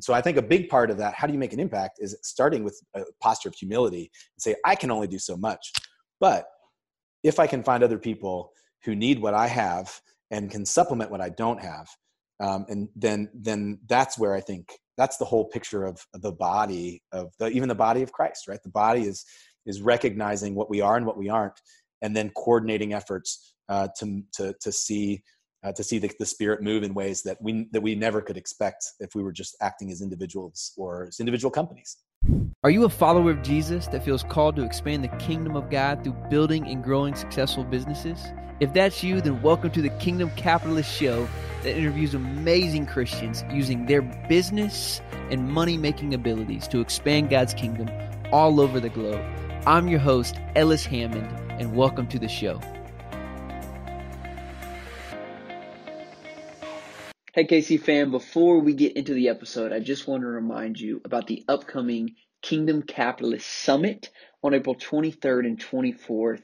[0.00, 1.98] And so I think a big part of that, how do you make an impact,
[2.00, 5.72] is starting with a posture of humility and say, I can only do so much.
[6.20, 6.46] But
[7.22, 8.50] if I can find other people
[8.84, 10.00] who need what I have
[10.30, 11.86] and can supplement what I don't have,
[12.42, 17.02] um, and then then that's where I think that's the whole picture of the body
[17.12, 18.62] of the even the body of Christ, right?
[18.62, 19.26] The body is
[19.66, 21.60] is recognizing what we are and what we aren't,
[22.00, 25.22] and then coordinating efforts uh, to to to see
[25.62, 28.36] uh, to see the, the spirit move in ways that we that we never could
[28.36, 31.98] expect if we were just acting as individuals or as individual companies.
[32.62, 36.04] Are you a follower of Jesus that feels called to expand the kingdom of God
[36.04, 38.22] through building and growing successful businesses?
[38.60, 41.26] If that's you, then welcome to the Kingdom Capitalist Show
[41.62, 47.88] that interviews amazing Christians using their business and money making abilities to expand God's kingdom
[48.30, 49.24] all over the globe.
[49.66, 51.26] I'm your host, Ellis Hammond,
[51.58, 52.60] and welcome to the show.
[57.32, 61.00] Hey, KC fam, before we get into the episode, I just want to remind you
[61.04, 64.10] about the upcoming Kingdom Capitalist Summit
[64.42, 66.42] on April 23rd and 24th.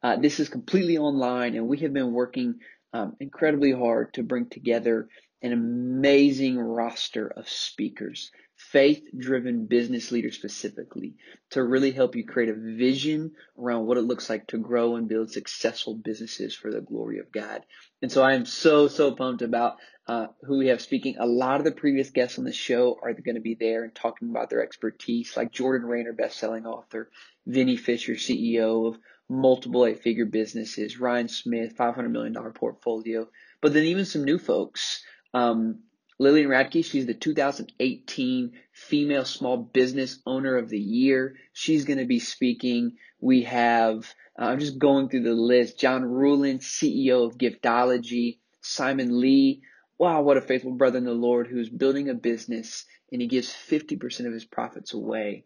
[0.00, 2.60] Uh, this is completely online, and we have been working
[2.92, 5.08] um, incredibly hard to bring together
[5.42, 11.16] an amazing roster of speakers, faith driven business leaders specifically,
[11.50, 15.08] to really help you create a vision around what it looks like to grow and
[15.08, 17.62] build successful businesses for the glory of God.
[18.02, 19.78] And so I am so, so pumped about
[20.08, 21.16] uh, who we have speaking.
[21.18, 23.94] A lot of the previous guests on the show are going to be there and
[23.94, 27.10] talking about their expertise, like Jordan Raynor, best-selling author,
[27.46, 28.98] Vinny Fisher, CEO of
[29.28, 33.28] multiple eight-figure businesses, Ryan Smith, $500 million portfolio,
[33.60, 35.04] but then even some new folks.
[35.34, 35.80] Um,
[36.18, 41.36] Lillian Radke, she's the 2018 Female Small Business Owner of the Year.
[41.52, 42.96] She's going to be speaking.
[43.20, 49.20] We have, uh, I'm just going through the list, John Ruhlin, CEO of Giftology, Simon
[49.20, 49.62] Lee,
[49.98, 53.48] wow, what a faithful brother in the Lord who's building a business and he gives
[53.48, 55.44] 50% of his profits away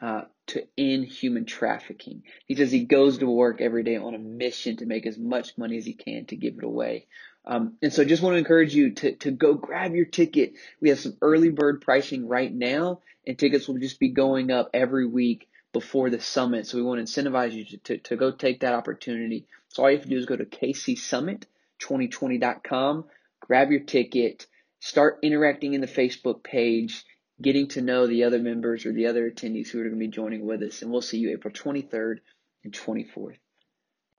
[0.00, 2.22] uh, to end human trafficking.
[2.46, 5.56] He says he goes to work every day on a mission to make as much
[5.56, 7.06] money as he can to give it away.
[7.46, 10.52] Um, and so just want to encourage you to, to go grab your ticket.
[10.80, 14.68] We have some early bird pricing right now, and tickets will just be going up
[14.74, 16.66] every week before the summit.
[16.66, 19.46] So we want to incentivize you to, to, to go take that opportunity.
[19.68, 23.04] So all you have to do is go to kcsummit2020.com,
[23.40, 24.46] grab your ticket,
[24.80, 27.04] start interacting in the Facebook page,
[27.40, 30.08] getting to know the other members or the other attendees who are going to be
[30.08, 30.82] joining with us.
[30.82, 32.16] And we'll see you April 23rd
[32.64, 33.36] and 24th.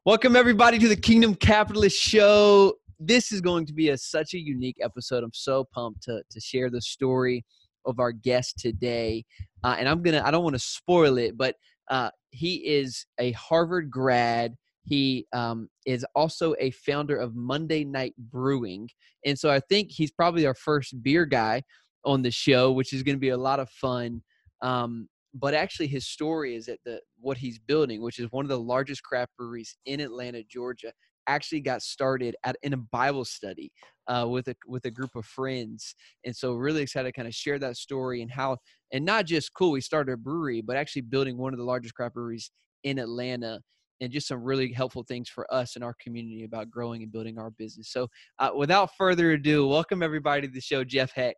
[0.05, 4.39] Welcome, everybody, to the Kingdom Capitalist Show this is going to be a, such a
[4.39, 5.23] unique episode.
[5.23, 7.45] I'm so pumped to, to share the story
[7.85, 9.25] of our guest today.
[9.63, 11.55] Uh, and I'm going to, I don't want to spoil it, but
[11.89, 14.55] uh, he is a Harvard grad.
[14.87, 18.89] He um, is also a founder of Monday Night Brewing.
[19.25, 21.63] And so I think he's probably our first beer guy
[22.05, 24.21] on the show, which is going to be a lot of fun.
[24.61, 28.49] Um, but actually, his story is that the what he's building, which is one of
[28.49, 30.93] the largest craft breweries in Atlanta, Georgia,
[31.27, 33.71] actually got started at in a Bible study
[34.07, 37.35] uh, with a with a group of friends, and so really excited to kind of
[37.35, 38.57] share that story and how
[38.93, 41.93] and not just cool we started a brewery, but actually building one of the largest
[41.93, 42.49] craft breweries
[42.85, 43.59] in Atlanta.
[43.99, 47.39] And just some really helpful things for us in our community about growing and building
[47.39, 47.89] our business.
[47.89, 48.07] So,
[48.39, 51.35] uh, without further ado, welcome everybody to the show, Jeff Heck.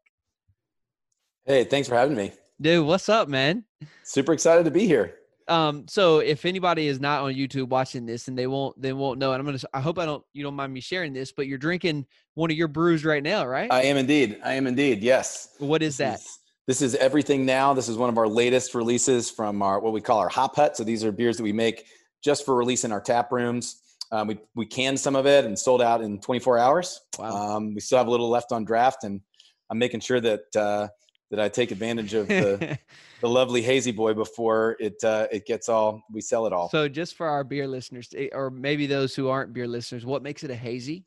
[1.45, 2.33] Hey, thanks for having me.
[2.59, 3.63] Dude, what's up, man?
[4.03, 5.15] Super excited to be here
[5.49, 9.19] um so if anybody is not on youtube watching this and they won't they won't
[9.19, 11.47] know and i'm gonna i hope i don't you don't mind me sharing this but
[11.47, 12.05] you're drinking
[12.35, 15.81] one of your brews right now right i am indeed i am indeed yes what
[15.81, 19.61] is that is, this is everything now this is one of our latest releases from
[19.61, 21.87] our what we call our hop hut so these are beers that we make
[22.23, 23.81] just for release in our tap rooms
[24.11, 27.57] um, we, we canned some of it and sold out in 24 hours wow.
[27.57, 29.21] Um, we still have a little left on draft and
[29.69, 30.87] i'm making sure that uh,
[31.31, 32.77] that I take advantage of the
[33.21, 36.69] the lovely hazy boy before it uh, it gets all we sell it all.
[36.69, 40.23] So just for our beer listeners, eh, or maybe those who aren't beer listeners, what
[40.23, 41.05] makes it a hazy?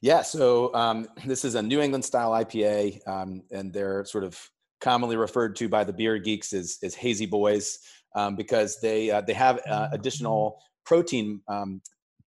[0.00, 4.38] Yeah, so um, this is a New England style IPA, um, and they're sort of
[4.80, 7.78] commonly referred to by the beer geeks as, as hazy boys
[8.14, 11.80] um, because they uh, they have uh, additional protein um,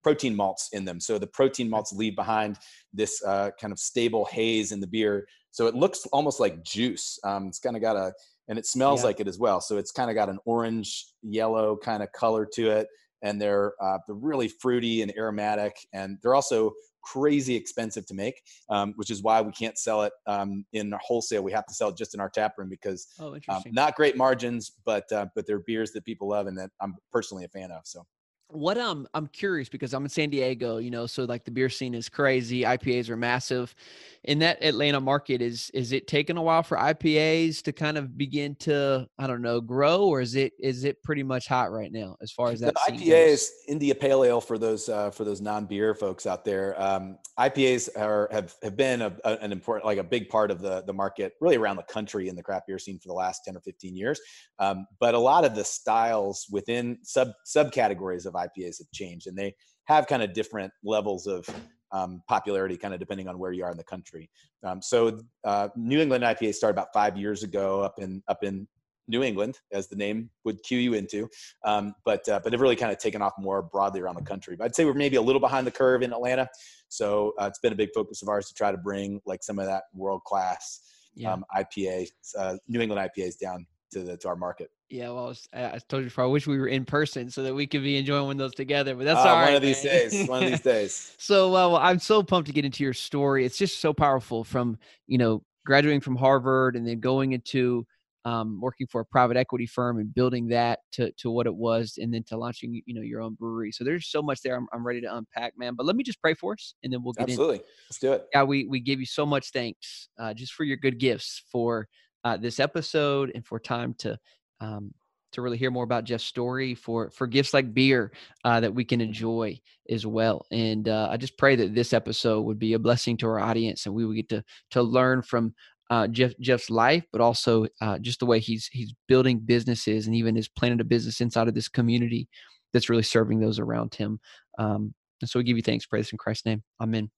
[0.03, 0.99] protein malts in them.
[0.99, 2.57] So the protein malts leave behind
[2.93, 7.17] this uh, kind of stable haze in the beer so it looks almost like juice.
[7.23, 8.13] Um, it's kind of got a,
[8.47, 9.07] and it smells yeah.
[9.07, 9.59] like it as well.
[9.59, 12.87] So it's kind of got an orange yellow kind of color to it.
[13.23, 15.75] And they're, uh, they're really fruity and aromatic.
[15.93, 16.73] And they're also
[17.11, 21.43] crazy expensive to make, um, which is why we can't sell it um, in wholesale.
[21.43, 24.17] We have to sell it just in our tap room because oh, um, not great
[24.17, 27.71] margins, but uh, but they're beers that people love and that I'm personally a fan
[27.71, 27.81] of.
[27.85, 28.05] So
[28.49, 31.67] what um i'm curious because i'm in san diego you know so like the beer
[31.67, 33.75] scene is crazy ipas are massive
[34.23, 38.17] in that atlanta market is is it taking a while for ipas to kind of
[38.17, 41.91] begin to i don't know grow or is it is it pretty much hot right
[41.91, 45.41] now as far as that the ipas india pale ale for those uh, for those
[45.41, 49.97] non-beer folks out there um, ipas are have, have been a, a, an important like
[49.97, 52.79] a big part of the the market really around the country in the craft beer
[52.79, 54.21] scene for the last 10 or 15 years
[54.59, 59.37] um, but a lot of the styles within sub subcategories of IPAs have changed, and
[59.37, 59.53] they
[59.85, 61.47] have kind of different levels of
[61.91, 64.29] um, popularity, kind of depending on where you are in the country.
[64.63, 68.67] Um, so, uh, New England IPA started about five years ago up in up in
[69.09, 71.29] New England, as the name would cue you into,
[71.63, 74.55] um, but uh, but they've really kind of taken off more broadly around the country.
[74.57, 76.49] But I'd say we're maybe a little behind the curve in Atlanta,
[76.89, 79.59] so uh, it's been a big focus of ours to try to bring like some
[79.59, 80.81] of that world class
[81.17, 81.33] yeah.
[81.33, 82.07] Um, IPA,
[82.37, 84.69] uh, New England IPAs down to the to our market.
[84.89, 86.23] Yeah, well, I, was, I told you before.
[86.23, 88.55] I wish we were in person so that we could be enjoying one of those
[88.55, 88.95] together.
[88.95, 89.47] But that's uh, all right.
[89.47, 89.93] One of these man.
[89.93, 90.29] days.
[90.29, 91.15] One of these days.
[91.17, 93.45] so, uh, well, I'm so pumped to get into your story.
[93.45, 94.43] It's just so powerful.
[94.43, 97.85] From you know graduating from Harvard and then going into
[98.27, 101.97] um, working for a private equity firm and building that to to what it was,
[101.97, 103.71] and then to launching you know your own brewery.
[103.71, 104.55] So there's so much there.
[104.55, 105.75] I'm, I'm ready to unpack, man.
[105.75, 107.57] But let me just pray for us, and then we'll get absolutely.
[107.57, 107.63] In.
[107.89, 108.27] Let's do it.
[108.33, 111.87] Yeah, we we give you so much thanks uh, just for your good gifts for
[112.23, 114.17] uh, this episode and for time to
[114.59, 114.93] um,
[115.33, 118.11] to really hear more about Jeff's story for for gifts like beer
[118.43, 119.59] uh, that we can enjoy
[119.89, 120.45] as well.
[120.51, 123.85] And uh, I just pray that this episode would be a blessing to our audience,
[123.85, 125.53] and we would get to to learn from
[125.89, 130.15] uh, Jeff Jeff's life, but also uh, just the way he's he's building businesses and
[130.15, 132.27] even has planted a business inside of this community
[132.73, 134.19] that's really serving those around him.
[134.57, 137.09] Um, and so we give you thanks, praise in Christ's name, Amen.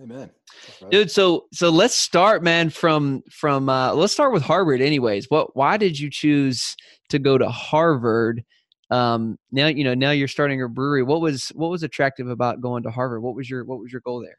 [0.00, 0.30] Amen.
[0.90, 5.26] Dude, so so let's start, man, from from uh let's start with Harvard anyways.
[5.30, 6.76] What why did you choose
[7.08, 8.44] to go to Harvard?
[8.90, 11.02] Um now you know, now you're starting a brewery.
[11.02, 13.22] What was what was attractive about going to Harvard?
[13.22, 14.38] What was your what was your goal there?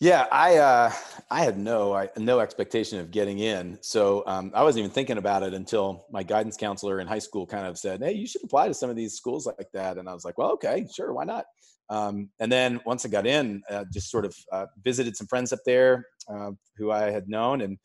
[0.00, 0.92] Yeah, I uh,
[1.30, 5.18] I had no I, no expectation of getting in, so um, I wasn't even thinking
[5.18, 8.42] about it until my guidance counselor in high school kind of said, "Hey, you should
[8.42, 11.12] apply to some of these schools like that." And I was like, "Well, okay, sure,
[11.12, 11.44] why not?"
[11.90, 15.52] Um, and then once I got in, uh, just sort of uh, visited some friends
[15.52, 17.78] up there uh, who I had known, and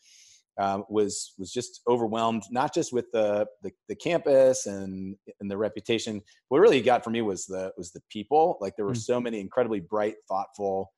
[0.60, 5.58] um, was was just overwhelmed, not just with the, the, the campus and and the
[5.58, 6.22] reputation.
[6.50, 8.58] What really got for me was the was the people.
[8.62, 8.98] Like there were mm.
[8.98, 10.92] so many incredibly bright, thoughtful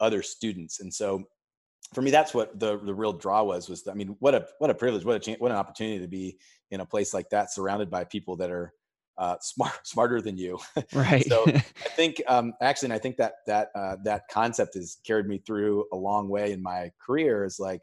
[0.00, 1.24] other students, and so
[1.92, 3.68] for me, that's what the the real draw was.
[3.68, 6.08] Was I mean, what a what a privilege, what a chance, what an opportunity to
[6.08, 6.38] be
[6.70, 8.72] in a place like that, surrounded by people that are
[9.18, 10.58] uh, smart, smarter than you.
[10.94, 11.26] Right.
[11.26, 11.60] so I
[11.96, 15.84] think um, actually, and I think that that uh, that concept has carried me through
[15.92, 17.44] a long way in my career.
[17.44, 17.82] Is like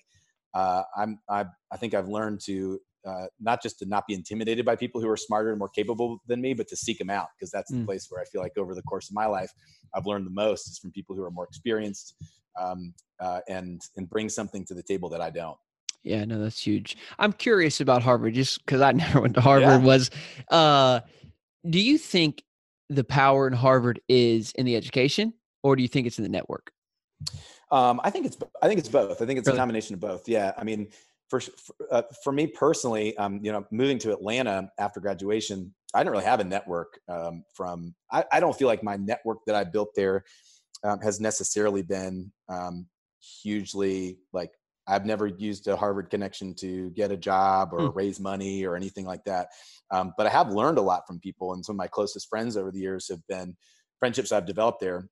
[0.53, 4.65] uh, I'm I, I think I've learned to uh, not just to not be intimidated
[4.65, 7.27] by people who are smarter and more capable than me, but to seek them out
[7.37, 7.79] because that's mm.
[7.79, 9.51] the place where I feel like over the course of my life
[9.93, 12.15] I've learned the most is from people who are more experienced
[12.59, 15.57] um, uh, and and bring something to the table that I don't.
[16.03, 16.97] Yeah, no, that's huge.
[17.17, 19.81] I'm curious about Harvard just because I never went to Harvard.
[19.81, 19.87] Yeah.
[19.87, 20.11] Was
[20.49, 20.99] uh,
[21.69, 22.43] do you think
[22.89, 25.33] the power in Harvard is in the education,
[25.63, 26.71] or do you think it's in the network?
[27.71, 29.21] Um, I think it's I think it's both.
[29.21, 29.57] I think it's really?
[29.57, 30.27] a combination of both.
[30.27, 30.89] Yeah, I mean,
[31.29, 35.99] for for, uh, for me personally, um, you know, moving to Atlanta after graduation, I
[35.99, 36.99] didn't really have a network.
[37.09, 40.23] Um, from I, I, don't feel like my network that I built there
[40.83, 42.87] um, has necessarily been um,
[43.41, 44.51] hugely like
[44.87, 47.97] I've never used a Harvard connection to get a job or hmm.
[47.97, 49.49] raise money or anything like that.
[49.91, 52.57] Um, but I have learned a lot from people, and some of my closest friends
[52.57, 53.55] over the years have been
[53.99, 55.09] friendships I've developed there.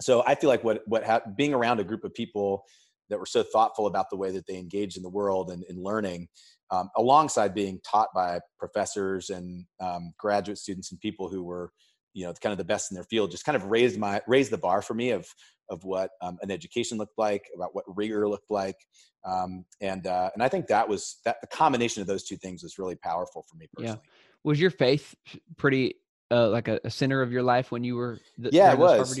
[0.00, 2.64] So I feel like what what ha- being around a group of people
[3.08, 5.82] that were so thoughtful about the way that they engage in the world and in
[5.82, 6.28] learning,
[6.70, 11.70] um, alongside being taught by professors and um, graduate students and people who were
[12.16, 14.50] you know kind of the best in their field just kind of raised my raised
[14.50, 15.28] the bar for me of
[15.68, 18.76] of what um, an education looked like about what rigor looked like
[19.24, 22.62] um, and uh, and i think that was that the combination of those two things
[22.62, 24.10] was really powerful for me personally yeah.
[24.42, 25.14] was your faith
[25.56, 25.94] pretty
[26.30, 29.16] uh, like a, a, center of your life when you were the, yeah it was?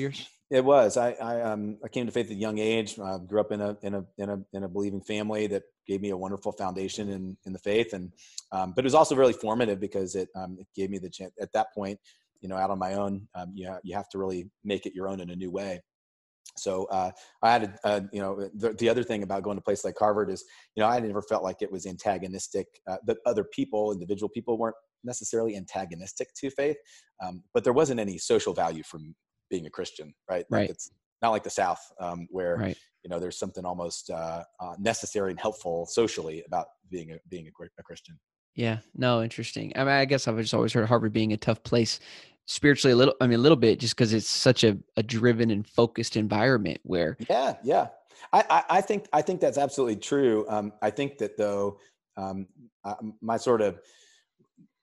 [0.48, 0.96] It was.
[0.96, 3.00] I I um I came to faith at a young age.
[3.00, 6.00] I grew up in a in a in a in a believing family that gave
[6.00, 8.12] me a wonderful foundation in in the faith, and
[8.52, 11.32] um, but it was also really formative because it um it gave me the chance
[11.40, 11.98] at that point
[12.40, 14.94] you know out on my own um, you, ha- you have to really make it
[14.94, 15.80] your own in a new way.
[16.56, 17.10] So uh,
[17.42, 19.84] i had a, uh, you know the, the, other thing about going to a place
[19.84, 23.44] like harvard is you know i never felt like it was antagonistic uh, the other
[23.44, 26.76] people individual people weren't necessarily antagonistic to faith
[27.24, 29.14] um, but there wasn't any social value from
[29.50, 30.46] being a christian right?
[30.50, 30.60] Right.
[30.62, 30.90] like it's
[31.22, 32.78] not like the south um, where right.
[33.02, 37.46] you know there's something almost uh, uh, necessary and helpful socially about being a being
[37.46, 38.18] a, a christian
[38.56, 39.72] yeah, no, interesting.
[39.76, 42.00] I mean, I guess I've just always heard of Harvard being a tough place
[42.46, 45.50] spiritually a little i mean a little bit just because it's such a, a driven
[45.50, 47.88] and focused environment where yeah yeah
[48.32, 51.78] I, I, I think i think that's absolutely true um, i think that though
[52.16, 52.46] um,
[53.20, 53.80] my sort of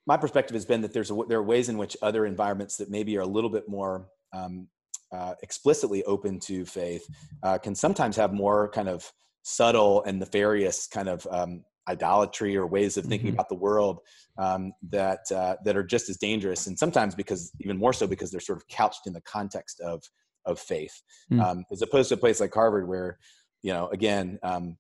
[0.06, 2.92] my perspective has been that there's a, there are ways in which other environments that
[2.92, 4.68] maybe are a little bit more um,
[5.13, 7.08] uh, explicitly open to faith
[7.44, 9.10] uh, can sometimes have more kind of
[9.44, 13.36] subtle and nefarious kind of um, idolatry or ways of thinking mm-hmm.
[13.36, 14.00] about the world
[14.38, 18.32] um, that uh, that are just as dangerous, and sometimes because even more so because
[18.32, 20.04] they're sort of couched in the context of
[20.46, 21.42] of faith, mm-hmm.
[21.42, 23.18] um, as opposed to a place like Harvard where
[23.62, 24.78] you know again um,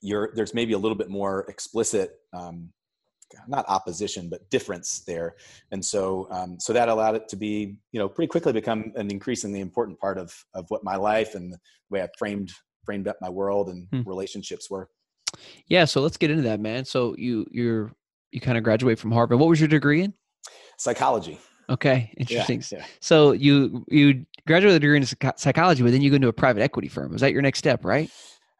[0.00, 2.70] you're there's maybe a little bit more explicit um,
[3.48, 5.36] not opposition but difference there
[5.72, 9.10] and so um, so that allowed it to be you know pretty quickly become an
[9.10, 11.58] increasingly important part of of what my life and the
[11.90, 12.52] way i framed
[12.84, 14.08] framed up my world and hmm.
[14.08, 14.88] relationships were
[15.68, 17.90] yeah so let's get into that man so you you're
[18.32, 20.12] you kind of graduate from harvard what was your degree in
[20.78, 21.38] psychology
[21.68, 22.84] okay interesting yeah, yeah.
[23.00, 26.62] so you you graduated a degree in psychology but then you go into a private
[26.62, 28.10] equity firm was that your next step right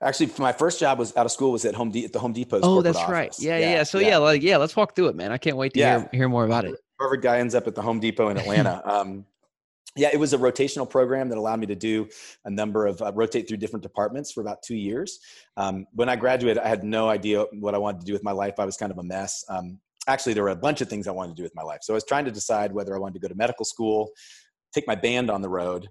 [0.02, 2.34] Actually, my first job was out of school was at Home De- at the Home
[2.34, 2.60] Depot.
[2.62, 3.10] Oh, that's office.
[3.10, 3.34] right.
[3.38, 3.82] Yeah, yeah, yeah.
[3.82, 4.18] So yeah.
[4.18, 5.32] like yeah, let's walk through it, man.
[5.32, 6.74] I can't wait to hear, hear more about it.
[7.00, 8.82] Harvard guy ends up at the Home Depot in Atlanta.
[8.90, 9.24] um,
[9.96, 12.08] yeah, it was a rotational program that allowed me to do
[12.44, 15.18] a number of uh, rotate through different departments for about two years.
[15.56, 18.32] Um, when I graduated, I had no idea what I wanted to do with my
[18.32, 18.54] life.
[18.58, 19.44] I was kind of a mess.
[19.48, 21.80] Um, actually, there were a bunch of things I wanted to do with my life.
[21.82, 24.10] So I was trying to decide whether I wanted to go to medical school,
[24.74, 25.88] take my band on the road,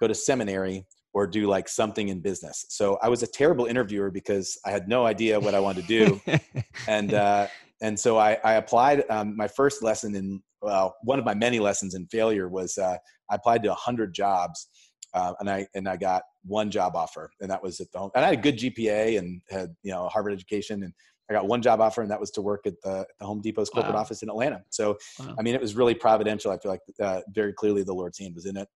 [0.00, 2.64] go to seminary, or do like something in business.
[2.68, 5.88] So I was a terrible interviewer because I had no idea what I wanted to
[5.88, 6.20] do.
[6.86, 7.48] and, uh,
[7.80, 11.60] and so I, I applied um, my first lesson in, well, one of my many
[11.60, 12.96] lessons in failure was uh,
[13.30, 14.68] I applied to a hundred jobs
[15.14, 18.10] uh, and I, and I got one job offer and that was at the home,
[18.14, 20.92] and I had a good GPA and had, you know, a Harvard education and
[21.30, 23.70] I got one job offer and that was to work at the, the Home Depot's
[23.70, 24.00] corporate wow.
[24.00, 24.62] office in Atlanta.
[24.70, 25.34] So, wow.
[25.38, 26.50] I mean, it was really providential.
[26.50, 28.68] I feel like uh, very clearly the Lord's hand was in it.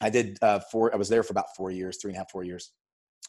[0.00, 0.92] I did uh, four.
[0.92, 2.72] I was there for about four years, three and a half, four years.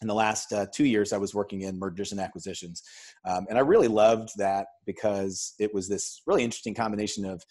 [0.02, 2.82] In the last uh, two years, I was working in mergers and acquisitions,
[3.26, 7.44] um, and I really loved that because it was this really interesting combination of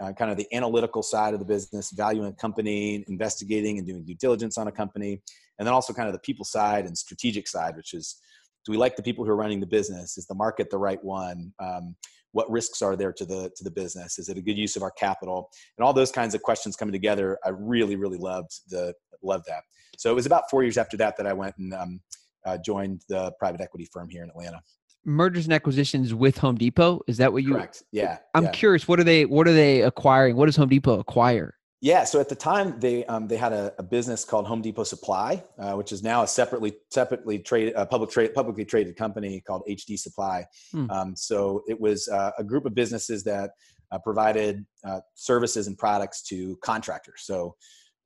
[0.00, 4.04] uh, kind of the analytical side of the business, valuing a company, investigating and doing
[4.04, 5.20] due diligence on a company,
[5.58, 8.16] and then also kind of the people side and strategic side, which is
[8.64, 10.16] do we like the people who are running the business?
[10.16, 11.52] Is the market the right one?
[11.58, 11.96] Um,
[12.32, 14.82] what risks are there to the to the business is it a good use of
[14.82, 18.92] our capital and all those kinds of questions coming together i really really loved the
[19.22, 19.62] loved that
[19.96, 22.00] so it was about four years after that that i went and um,
[22.44, 24.60] uh, joined the private equity firm here in atlanta
[25.04, 28.50] mergers and acquisitions with home depot is that what you correct yeah i'm yeah.
[28.50, 32.20] curious what are they what are they acquiring what does home depot acquire yeah, so
[32.20, 35.72] at the time they um, they had a, a, business called Home Depot Supply, uh,
[35.72, 39.98] which is now a separately separately traded a public trade publicly traded company called HD
[39.98, 40.46] Supply.
[40.70, 40.88] Hmm.
[40.92, 43.50] Um, so it was uh, a group of businesses that
[43.90, 47.22] uh, provided uh, services and products to contractors.
[47.24, 47.56] So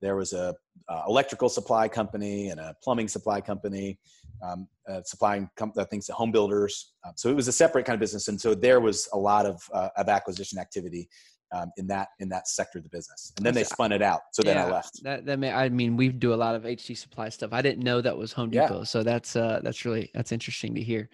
[0.01, 0.55] there was a
[0.89, 3.99] uh, electrical supply company and a plumbing supply company
[4.43, 6.93] um, uh, supplying com- things to home builders.
[7.15, 9.61] so it was a separate kind of business, and so there was a lot of
[9.73, 11.09] of acquisition activity
[11.53, 13.33] um, in that in that sector of the business.
[13.37, 14.23] And then they spun it out.
[14.33, 15.03] So then I left.
[15.03, 17.51] That that may, I mean we do a lot of HD supply stuff.
[17.53, 18.79] I didn't know that was Home Depot.
[18.79, 18.85] Yeah.
[18.85, 21.09] So that's uh that's really that's interesting to hear.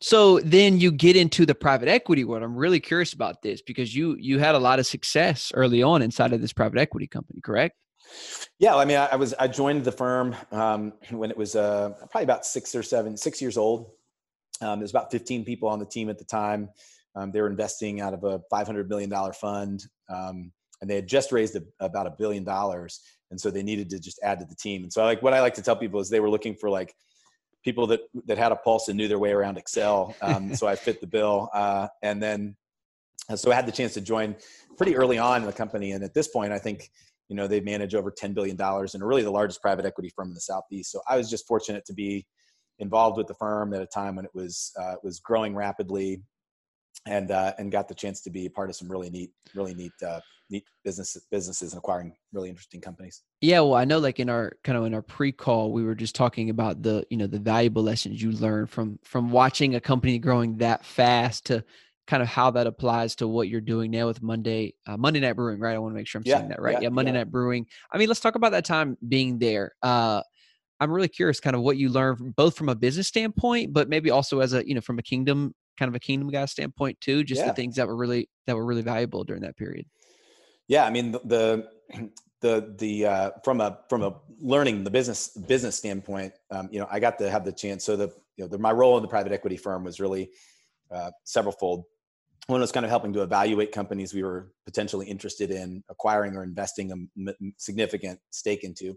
[0.00, 2.42] So then you get into the private equity world.
[2.42, 6.02] I'm really curious about this because you you had a lot of success early on
[6.02, 7.76] inside of this private equity company, correct?
[8.58, 11.90] Yeah, I mean, I, I was I joined the firm um, when it was uh,
[12.10, 13.90] probably about six or seven, six years old.
[14.62, 16.70] Um, there's about 15 people on the team at the time.
[17.14, 21.32] Um, they were investing out of a $500 million fund, um, and they had just
[21.32, 24.54] raised a, about a billion dollars, and so they needed to just add to the
[24.54, 24.82] team.
[24.82, 26.94] And so, like, what I like to tell people is they were looking for like
[27.64, 30.14] people that that had a pulse and knew their way around Excel.
[30.22, 32.56] Um, so I fit the bill, uh, and then
[33.34, 34.36] so I had the chance to join
[34.76, 35.92] pretty early on in the company.
[35.92, 36.90] And at this point, I think
[37.28, 40.10] you know they manage over 10 billion dollars and are really the largest private equity
[40.14, 40.92] firm in the southeast.
[40.92, 42.26] So I was just fortunate to be
[42.78, 46.22] involved with the firm at a time when it was uh, was growing rapidly
[47.06, 49.74] and uh, and got the chance to be a part of some really neat, really
[49.74, 53.22] neat, uh, neat business businesses and acquiring really interesting companies.
[53.40, 56.14] Yeah, well, I know, like in our kind of in our pre-call, we were just
[56.14, 60.18] talking about the you know the valuable lessons you learn from from watching a company
[60.18, 61.64] growing that fast to
[62.06, 65.34] kind of how that applies to what you're doing now with Monday uh, Monday Night
[65.34, 65.74] Brewing, right?
[65.74, 66.74] I want to make sure I'm yeah, saying that right.
[66.74, 67.18] Yeah, yeah Monday yeah.
[67.18, 67.66] Night Brewing.
[67.92, 69.72] I mean, let's talk about that time being there.
[69.82, 70.22] Uh,
[70.78, 74.10] I'm really curious, kind of what you learned, both from a business standpoint, but maybe
[74.10, 77.22] also as a you know from a kingdom kind of a kingdom guy standpoint too
[77.22, 79.86] just the things that were really that were really valuable during that period
[80.68, 82.10] yeah i mean the the
[82.42, 86.86] the, the uh, from a from a learning the business business standpoint um, you know
[86.90, 89.08] i got to have the chance so the you know the, my role in the
[89.08, 90.30] private equity firm was really
[90.90, 91.84] uh, several fold
[92.46, 96.44] one was kind of helping to evaluate companies we were potentially interested in acquiring or
[96.44, 98.94] investing a significant stake into.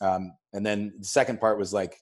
[0.00, 1.96] Um, and then the second part was like,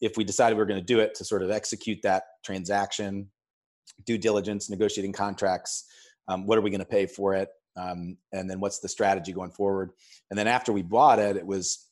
[0.00, 3.30] if we decided we were going to do it, to sort of execute that transaction,
[4.04, 5.84] due diligence, negotiating contracts,
[6.28, 9.32] um, what are we going to pay for it, um, and then what's the strategy
[9.32, 9.90] going forward.
[10.30, 11.85] And then after we bought it, it was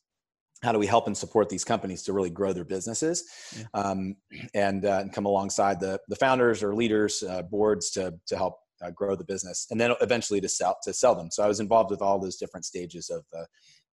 [0.64, 3.24] how do we help and support these companies to really grow their businesses
[3.56, 3.64] yeah.
[3.74, 4.16] um,
[4.54, 8.56] and, uh, and, come alongside the, the founders or leaders uh, boards to, to help
[8.82, 11.30] uh, grow the business and then eventually to sell to sell them.
[11.30, 13.46] So i was involved with all those different stages of the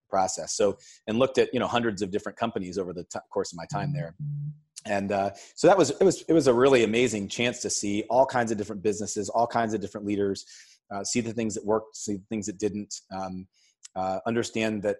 [0.09, 0.55] process.
[0.55, 3.57] So and looked at you know hundreds of different companies over the t- course of
[3.57, 4.15] my time there.
[4.85, 8.03] And uh, so that was it was it was a really amazing chance to see
[8.09, 10.45] all kinds of different businesses all kinds of different leaders
[10.93, 13.47] uh, see the things that worked see the things that didn't um,
[13.95, 14.97] uh, understand that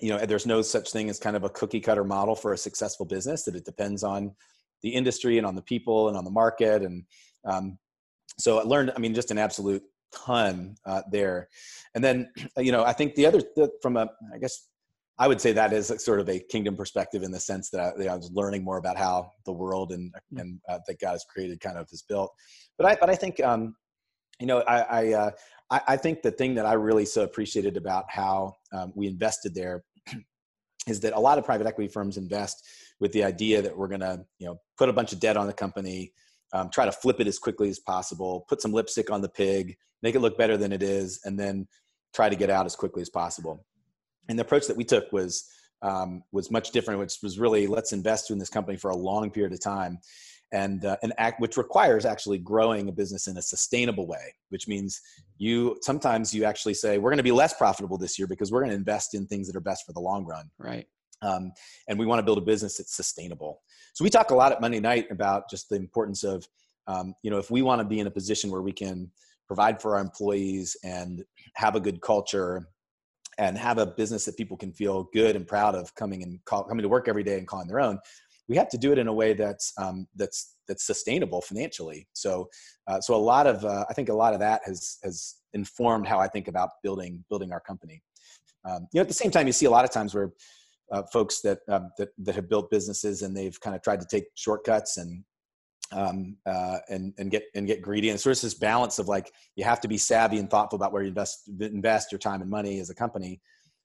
[0.00, 2.58] you know there's no such thing as kind of a cookie cutter model for a
[2.58, 4.34] successful business that it depends on
[4.82, 6.82] the industry and on the people and on the market.
[6.82, 7.04] And
[7.44, 7.78] um,
[8.38, 9.82] so i learned i mean just an absolute
[10.12, 11.48] ton uh, there.
[11.94, 14.68] And then you know i think the other the, from a i guess
[15.18, 18.06] i would say that is sort of a kingdom perspective in the sense that I,
[18.06, 20.40] I was learning more about how the world and mm.
[20.40, 22.32] and uh, that god has created kind of is built.
[22.78, 23.74] But i but i think um
[24.40, 25.30] you know i i uh,
[25.70, 29.54] I, I think the thing that I really so appreciated about how um, we invested
[29.54, 29.84] there
[30.86, 32.66] is that a lot of private equity firms invest
[32.98, 35.46] with the idea that we're going to you know put a bunch of debt on
[35.46, 36.12] the company
[36.52, 39.76] um, try to flip it as quickly as possible put some lipstick on the pig
[40.02, 41.66] make it look better than it is and then
[42.14, 43.64] try to get out as quickly as possible.
[44.28, 45.48] And the approach that we took was
[45.82, 49.30] um, was much different which was really let's invest in this company for a long
[49.30, 49.98] period of time
[50.52, 54.68] and uh, an act which requires actually growing a business in a sustainable way which
[54.68, 55.00] means
[55.38, 58.60] you sometimes you actually say we're going to be less profitable this year because we're
[58.60, 60.50] going to invest in things that are best for the long run.
[60.58, 60.86] Right.
[61.22, 61.52] Um,
[61.88, 63.62] and we want to build a business that's sustainable.
[63.94, 66.46] So we talk a lot at monday night about just the importance of
[66.86, 69.10] um, you know if we want to be in a position where we can
[69.46, 72.68] provide for our employees and have a good culture
[73.38, 76.64] and have a business that people can feel good and proud of coming and call,
[76.64, 77.98] coming to work every day and calling their own
[78.50, 82.08] we have to do it in a way that's um, that's that's sustainable financially.
[82.12, 82.50] So
[82.88, 86.08] uh, so a lot of uh, I think a lot of that has has informed
[86.08, 88.02] how I think about building building our company.
[88.68, 90.32] Um, you know, at the same time, you see a lot of times where
[90.90, 94.06] uh, folks that, um, that that have built businesses and they've kind of tried to
[94.06, 95.24] take shortcuts and
[95.92, 98.08] um, uh, and and get and get greedy.
[98.08, 100.76] And it's sort of this balance of like you have to be savvy and thoughtful
[100.76, 103.40] about where you invest invest your time and money as a company,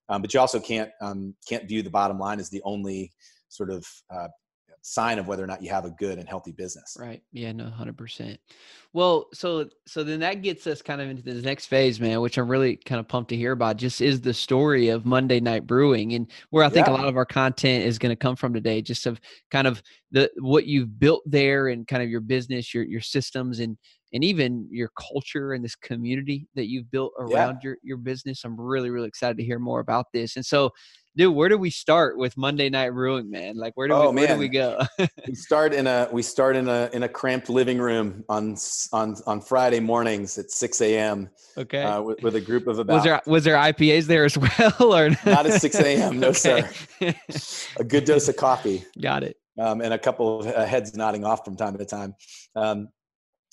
[0.09, 3.11] um, but you also can't um, can't view the bottom line as the only
[3.49, 4.27] sort of uh,
[4.87, 6.95] sign of whether or not you have a good and healthy business.
[6.99, 7.23] Right.
[7.31, 8.37] Yeah, no, 100%.
[8.93, 12.37] Well, so so then that gets us kind of into the next phase, man, which
[12.37, 13.77] I'm really kind of pumped to hear about.
[13.77, 16.93] Just is the story of Monday Night Brewing and where I think yeah.
[16.93, 19.19] a lot of our content is going to come from today, just of
[19.49, 23.59] kind of the what you've built there and kind of your business, your your systems
[23.59, 23.75] and
[24.13, 27.69] and even your culture and this community that you've built around yeah.
[27.69, 28.43] your your business.
[28.45, 30.35] I'm really really excited to hear more about this.
[30.35, 30.71] And so
[31.15, 33.57] dude, where do we start with Monday Night Brewing, man?
[33.57, 34.79] Like, where do oh, we where do we go?
[35.27, 38.55] we start in a we start in a in a cramped living room on
[38.91, 41.29] on on Friday mornings at six a.m.
[41.57, 44.37] Okay, uh, with, with, a group of about was there was there IPAs there as
[44.59, 46.19] well or not at six a.m.
[46.19, 46.63] No okay.
[46.99, 47.13] sir.
[47.77, 48.83] a good dose of coffee.
[49.01, 49.37] Got it.
[49.57, 52.13] Um, and a couple of uh, heads nodding off from time to time.
[52.55, 52.89] Um,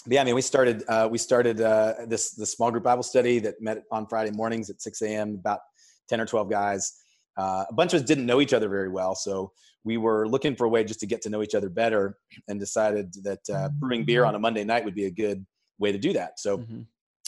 [0.07, 3.39] yeah, I mean, we started uh, we started uh, this the small group Bible study
[3.39, 5.37] that met on Friday mornings at 6 a.m.
[5.39, 5.61] About
[6.09, 7.02] 10 or 12 guys.
[7.37, 9.53] Uh, a bunch of us didn't know each other very well, so
[9.85, 12.19] we were looking for a way just to get to know each other better,
[12.49, 15.45] and decided that uh, brewing beer on a Monday night would be a good
[15.79, 16.39] way to do that.
[16.39, 16.83] So, mm-hmm.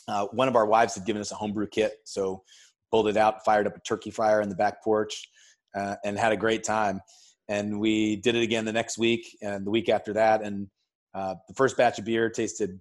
[0.09, 2.43] uh, one of our wives had given us a homebrew kit, so
[2.91, 5.29] pulled it out, fired up a turkey fryer in the back porch,
[5.75, 7.01] uh, and had a great time.
[7.49, 10.69] And we did it again the next week and the week after that, and
[11.15, 12.81] uh, the first batch of beer tasted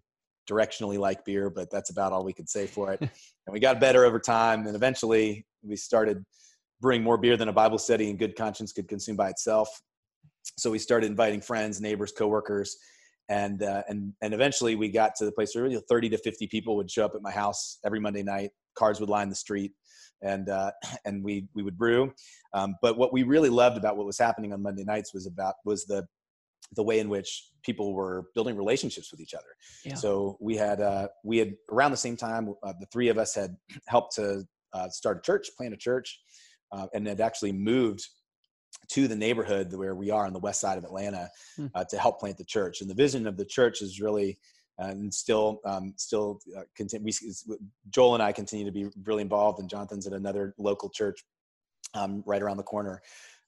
[0.50, 3.00] directionally like beer, but that's about all we could say for it.
[3.02, 3.10] and
[3.54, 6.24] we got better over time, and eventually we started
[6.84, 9.70] bring more beer than a Bible study in good conscience could consume by itself.
[10.58, 12.76] So we started inviting friends, neighbors, coworkers,
[13.30, 16.76] and uh, and and eventually we got to the place where 30 to 50 people
[16.76, 18.52] would show up at my house every Monday night.
[18.78, 19.72] Cars would line the street,
[20.22, 20.72] and uh,
[21.06, 22.14] and we we would brew.
[22.54, 25.56] Um, but what we really loved about what was happening on Monday nights was about
[25.64, 26.06] was the
[26.76, 29.56] the way in which people were building relationships with each other.
[29.86, 29.96] Yeah.
[29.96, 33.34] So we had uh, we had around the same time uh, the three of us
[33.34, 33.56] had
[33.88, 34.44] helped to
[34.74, 36.20] uh, start a church, plant a church,
[36.74, 38.08] uh, and had actually moved
[38.90, 41.68] to the neighborhood where we are on the west side of Atlanta hmm.
[41.76, 42.82] uh, to help plant the church.
[42.82, 44.38] And the vision of the church is really
[44.82, 47.06] uh, and still um, still uh, continue.
[47.06, 47.58] We,
[47.92, 51.24] Joel and I continue to be really involved, and Jonathan's at another local church
[51.94, 53.00] um, right around the corner.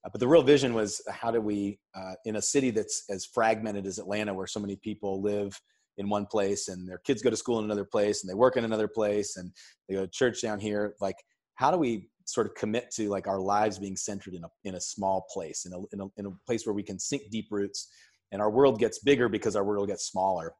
[0.05, 3.25] Uh, but the real vision was how do we, uh, in a city that's as
[3.25, 5.59] fragmented as Atlanta, where so many people live
[5.97, 8.57] in one place and their kids go to school in another place and they work
[8.57, 9.51] in another place and
[9.87, 11.15] they go to church down here like
[11.55, 14.75] how do we sort of commit to like our lives being centered in a in
[14.75, 17.47] a small place in a in a, in a place where we can sink deep
[17.51, 17.89] roots
[18.31, 20.53] and our world gets bigger because our world gets smaller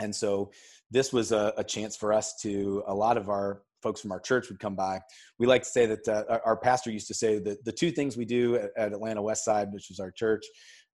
[0.00, 0.50] and so
[0.90, 4.20] this was a, a chance for us to a lot of our folks from our
[4.20, 4.98] church would come by.
[5.38, 8.16] We like to say that uh, our pastor used to say that the two things
[8.16, 10.44] we do at, at Atlanta West Side, which is our church,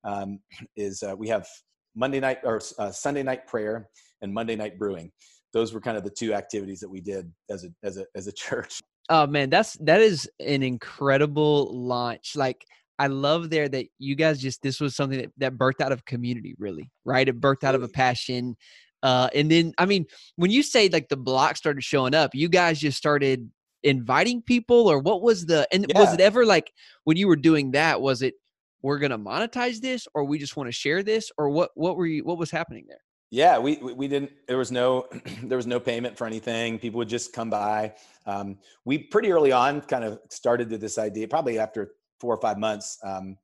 [0.05, 0.41] um,
[0.77, 1.47] is uh, we have
[1.95, 3.89] Monday night or uh, Sunday night prayer
[4.23, 5.11] and Monday night brewing.
[5.53, 8.27] Those were kind of the two activities that we did as a as a as
[8.27, 8.81] a church.
[9.11, 12.37] Oh man, that's that is an incredible launch.
[12.37, 12.65] Like
[13.01, 16.05] I love there that you guys just this was something that, that birthed out of
[16.05, 17.29] community, really, right?
[17.29, 18.57] It birthed out of a passion.
[19.03, 22.49] Uh, and then, I mean, when you say like the block started showing up, you
[22.49, 23.51] guys just started
[23.83, 25.67] inviting people, or what was the?
[25.73, 25.99] And yeah.
[25.99, 26.73] was it ever like
[27.05, 28.01] when you were doing that?
[28.01, 28.35] Was it
[28.83, 31.71] we're gonna monetize this, or we just want to share this, or what?
[31.75, 32.23] What were you?
[32.25, 33.01] What was happening there?
[33.31, 34.33] Yeah, we we didn't.
[34.49, 35.07] There was no
[35.45, 36.79] there was no payment for anything.
[36.79, 37.95] People would just come by.
[38.27, 41.29] Um, we pretty early on kind of started to this idea.
[41.29, 43.37] Probably after four or five months, um,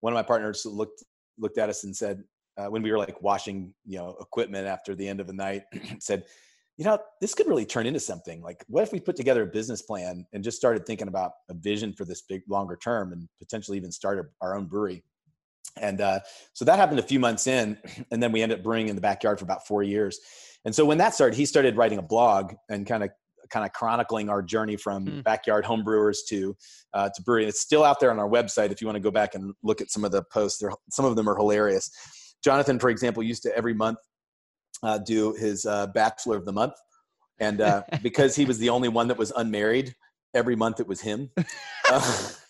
[0.00, 1.02] one of my partners looked
[1.38, 2.22] looked at us and said,
[2.56, 5.62] uh, when we were like washing you know equipment after the end of the night
[6.00, 6.24] said
[6.76, 9.46] you know this could really turn into something like what if we put together a
[9.46, 13.28] business plan and just started thinking about a vision for this big longer term and
[13.38, 15.02] potentially even start our own brewery
[15.80, 16.20] and uh,
[16.52, 17.78] so that happened a few months in
[18.10, 20.18] and then we ended up brewing in the backyard for about four years
[20.64, 23.10] and so when that started he started writing a blog and kind of
[23.52, 25.22] kind of chronicling our journey from mm.
[25.22, 26.56] backyard homebrewers to
[26.94, 27.46] uh, to brewery.
[27.46, 29.80] It's still out there on our website if you want to go back and look
[29.80, 30.58] at some of the posts.
[30.58, 31.90] They're, some of them are hilarious.
[32.42, 33.98] Jonathan, for example, used to every month
[34.82, 36.74] uh, do his uh, Bachelor of the Month.
[37.38, 39.94] And uh, because he was the only one that was unmarried,
[40.34, 41.30] every month it was him.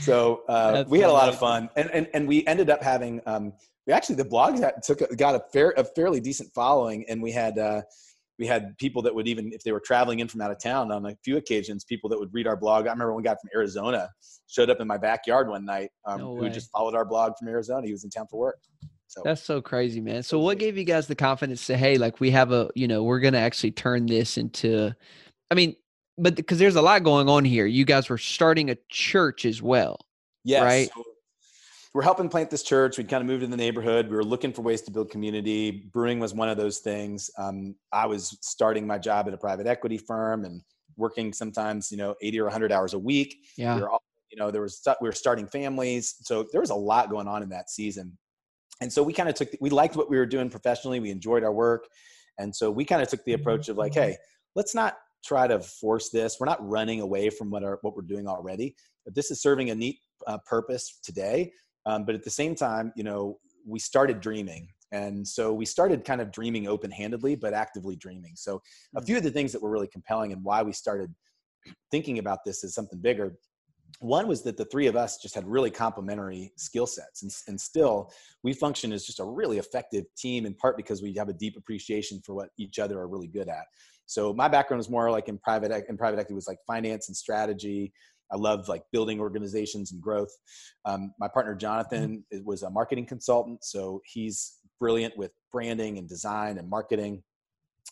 [0.00, 1.70] So uh, we had a lot of fun.
[1.76, 3.52] And, and, and we ended up having, um,
[3.86, 7.04] we actually, the blog got, took, got a, fair, a fairly decent following.
[7.08, 7.82] And we had, uh,
[8.38, 10.92] we had people that would even if they were traveling in from out of town
[10.92, 13.50] on a few occasions people that would read our blog i remember one guy from
[13.54, 14.08] arizona
[14.46, 17.48] showed up in my backyard one night um, no who just followed our blog from
[17.48, 18.60] arizona he was in town for work
[19.06, 22.20] so that's so crazy man so what gave you guys the confidence to hey like
[22.20, 24.94] we have a you know we're gonna actually turn this into
[25.50, 25.74] i mean
[26.18, 29.62] but because there's a lot going on here you guys were starting a church as
[29.62, 29.98] well
[30.44, 30.62] yes.
[30.62, 31.04] right so
[31.94, 32.98] we're helping plant this church.
[32.98, 34.08] We'd kind of moved in the neighborhood.
[34.08, 35.88] We were looking for ways to build community.
[35.92, 37.30] Brewing was one of those things.
[37.38, 40.62] Um, I was starting my job at a private equity firm and
[40.96, 43.38] working sometimes, you know, 80 or 100 hours a week.
[43.56, 43.74] Yeah.
[43.74, 46.16] We were all, you know, there was, we were starting families.
[46.22, 48.16] So there was a lot going on in that season.
[48.80, 51.00] And so we kind of took, we liked what we were doing professionally.
[51.00, 51.88] We enjoyed our work.
[52.38, 54.16] And so we kind of took the approach of like, hey,
[54.54, 56.36] let's not try to force this.
[56.38, 58.74] We're not running away from what our, what we're doing already.
[59.04, 61.52] But this is serving a neat uh, purpose today
[61.88, 64.68] um, but at the same time, you know, we started dreaming.
[64.92, 68.32] And so we started kind of dreaming open handedly, but actively dreaming.
[68.36, 68.60] So
[68.94, 71.14] a few of the things that were really compelling and why we started
[71.90, 73.34] thinking about this as something bigger
[74.00, 77.60] one was that the three of us just had really complementary skill sets and, and,
[77.60, 78.12] still
[78.44, 81.56] we function as just a really effective team in part because we have a deep
[81.56, 83.64] appreciation for what each other are really good at
[84.08, 87.16] so my background is more like in private in private equity was like finance and
[87.16, 87.92] strategy
[88.30, 90.34] I love like building organizations and growth.
[90.84, 91.60] Um, my partner mm-hmm.
[91.60, 97.22] Jonathan was a marketing consultant, so he's brilliant with branding and design and marketing.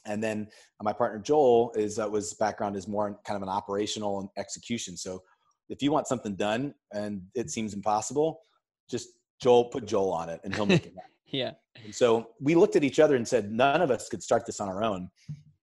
[0.04, 0.48] And then
[0.82, 4.96] my partner Joel is uh, was background is more kind of an operational and execution.
[4.96, 5.22] So
[5.68, 8.40] if you want something done and it seems impossible,
[8.88, 9.08] just
[9.40, 11.10] Joel put Joel on it and he'll make it happen.
[11.26, 11.52] yeah.
[11.82, 14.60] And so we looked at each other and said none of us could start this
[14.60, 15.10] on our own.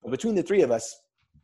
[0.04, 0.96] But between the three of us,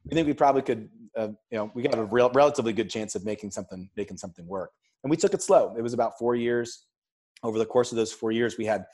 [0.05, 3.15] we think we probably could uh, you know we got a real, relatively good chance
[3.15, 4.71] of making something making something work.
[5.03, 5.75] And we took it slow.
[5.77, 6.85] It was about four years.
[7.41, 8.85] Over the course of those four years we had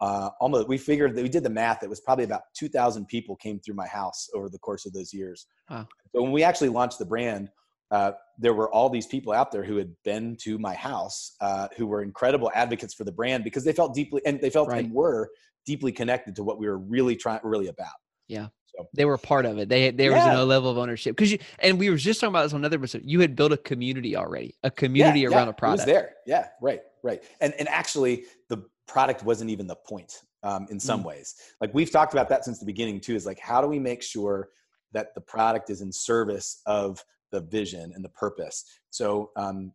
[0.00, 1.82] uh, almost we figured that we did the math.
[1.82, 5.12] It was probably about 2000 people came through my house over the course of those
[5.14, 5.46] years.
[5.70, 5.88] Wow.
[6.14, 7.50] so when we actually launched the brand
[7.90, 11.68] uh, there were all these people out there who had been to my house uh,
[11.76, 14.84] who were incredible advocates for the brand because they felt deeply and they felt right.
[14.84, 15.30] and were
[15.64, 17.94] deeply connected to what we were really trying really about.
[18.26, 19.68] Yeah so they were part of it.
[19.68, 20.28] They there yeah.
[20.28, 22.60] was no level of ownership because you and we were just talking about this on
[22.60, 23.02] another episode.
[23.04, 25.88] You had built a community already, a community yeah, around yeah, a product.
[25.88, 27.22] It was there, yeah, right, right.
[27.40, 31.06] And and actually, the product wasn't even the point um, in some mm.
[31.06, 31.34] ways.
[31.60, 33.14] Like we've talked about that since the beginning too.
[33.14, 34.48] Is like how do we make sure
[34.92, 38.64] that the product is in service of the vision and the purpose?
[38.90, 39.72] So um,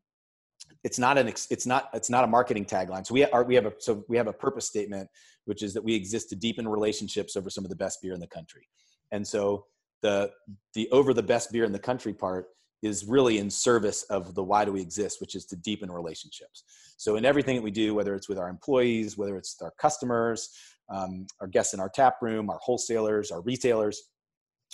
[0.83, 3.05] it's not an it's not it's not a marketing tagline.
[3.05, 5.09] So we are we have a so we have a purpose statement,
[5.45, 8.19] which is that we exist to deepen relationships over some of the best beer in
[8.19, 8.67] the country.
[9.11, 9.65] And so
[10.01, 10.31] the
[10.73, 12.47] the over the best beer in the country part
[12.81, 16.63] is really in service of the why do we exist, which is to deepen relationships.
[16.97, 20.49] So in everything that we do, whether it's with our employees, whether it's our customers,
[20.89, 24.01] um, our guests in our tap room, our wholesalers, our retailers,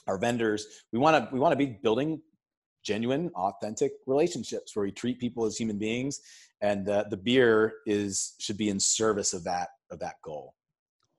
[0.08, 0.84] our vendors.
[0.91, 2.21] We want to we want to be building
[2.84, 6.19] genuine, authentic relationships where we treat people as human beings,
[6.62, 10.54] and uh, the beer is should be in service of that of that goal.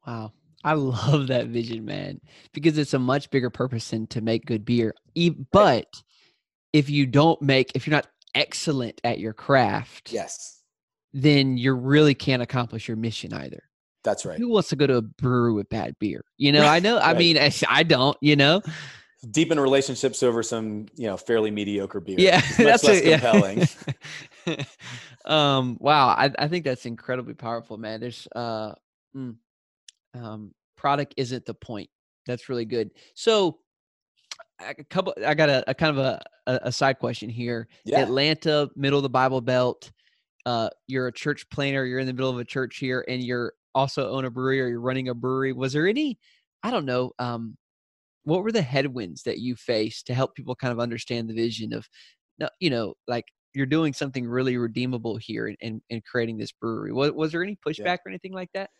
[0.06, 0.32] Wow.
[0.66, 2.20] I love that vision, man,
[2.52, 4.96] because it's a much bigger purpose than to make good beer.
[5.52, 5.86] But
[6.72, 10.60] if you don't make, if you're not excellent at your craft, yes,
[11.12, 13.62] then you really can't accomplish your mission either.
[14.02, 14.40] That's right.
[14.40, 16.24] Who wants to go to a brewery with bad beer?
[16.36, 16.98] You know, I know.
[16.98, 18.18] I mean, I, I don't.
[18.20, 18.60] You know,
[19.30, 22.16] deepen relationships over some you know fairly mediocre beer.
[22.18, 23.68] Yeah, that's less a, compelling.
[24.46, 24.64] Yeah.
[25.26, 28.00] um, wow, I, I think that's incredibly powerful, man.
[28.00, 28.72] There's uh,
[29.16, 29.36] mm,
[30.16, 31.88] um, product isn't the point.
[32.26, 32.90] That's really good.
[33.14, 33.58] So,
[34.60, 35.14] a couple.
[35.24, 37.68] I got a, a kind of a, a, side question here.
[37.84, 38.00] Yeah.
[38.00, 39.90] Atlanta, middle of the Bible Belt.
[40.44, 41.84] Uh, you're a church planner.
[41.84, 44.68] You're in the middle of a church here, and you're also own a brewery or
[44.68, 45.52] you're running a brewery.
[45.52, 46.18] Was there any?
[46.62, 47.12] I don't know.
[47.18, 47.56] Um,
[48.24, 51.72] what were the headwinds that you faced to help people kind of understand the vision
[51.72, 51.86] of,
[52.58, 53.24] you know, like
[53.54, 56.92] you're doing something really redeemable here and and, creating this brewery.
[56.92, 57.96] Was, was there any pushback yeah.
[58.04, 58.70] or anything like that?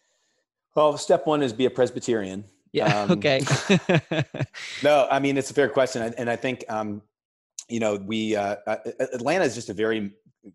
[0.76, 2.44] Well, step one is be a Presbyterian.
[2.72, 2.94] Yeah.
[2.94, 3.40] Um, okay.
[4.82, 7.00] no, I mean it's a fair question, and I think um,
[7.68, 10.12] you know we uh, uh Atlanta is just a very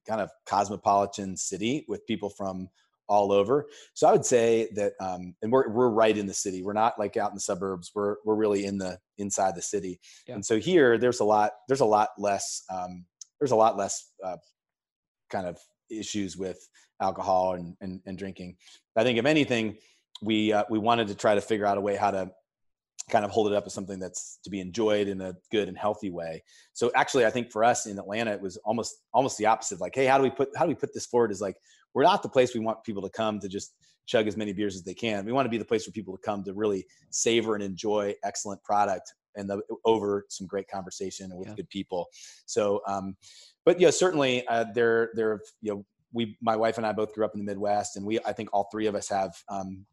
[0.07, 2.69] kind of cosmopolitan city with people from
[3.07, 3.65] all over.
[3.93, 6.61] So I would say that, um, and we're we're right in the city.
[6.61, 7.91] We're not like out in the suburbs.
[7.95, 9.99] We're we're really in the inside the city.
[10.27, 10.35] Yeah.
[10.35, 13.05] And so here, there's a lot there's a lot less um,
[13.39, 14.37] there's a lot less uh,
[15.31, 15.57] kind of
[15.89, 16.59] issues with
[17.01, 18.55] alcohol and, and, and drinking.
[18.95, 19.77] I think if anything,
[20.21, 22.31] we uh, we wanted to try to figure out a way how to
[23.09, 25.77] kind of hold it up as something that's to be enjoyed in a good and
[25.77, 26.43] healthy way.
[26.73, 29.79] So actually, I think for us in Atlanta, it was almost almost the opposite.
[29.79, 31.31] Like, hey, how do we put how do we put this forward?
[31.31, 31.57] Is like
[31.93, 33.73] we're not the place we want people to come to just
[34.05, 35.25] chug as many beers as they can.
[35.25, 38.15] We want to be the place for people to come to really savor and enjoy
[38.23, 41.55] excellent product and the, over some great conversation with yeah.
[41.55, 42.07] good people.
[42.45, 43.15] So, um,
[43.65, 47.25] but yeah, certainly uh, there there you know we my wife and I both grew
[47.25, 49.85] up in the Midwest, and we I think all three of us have um,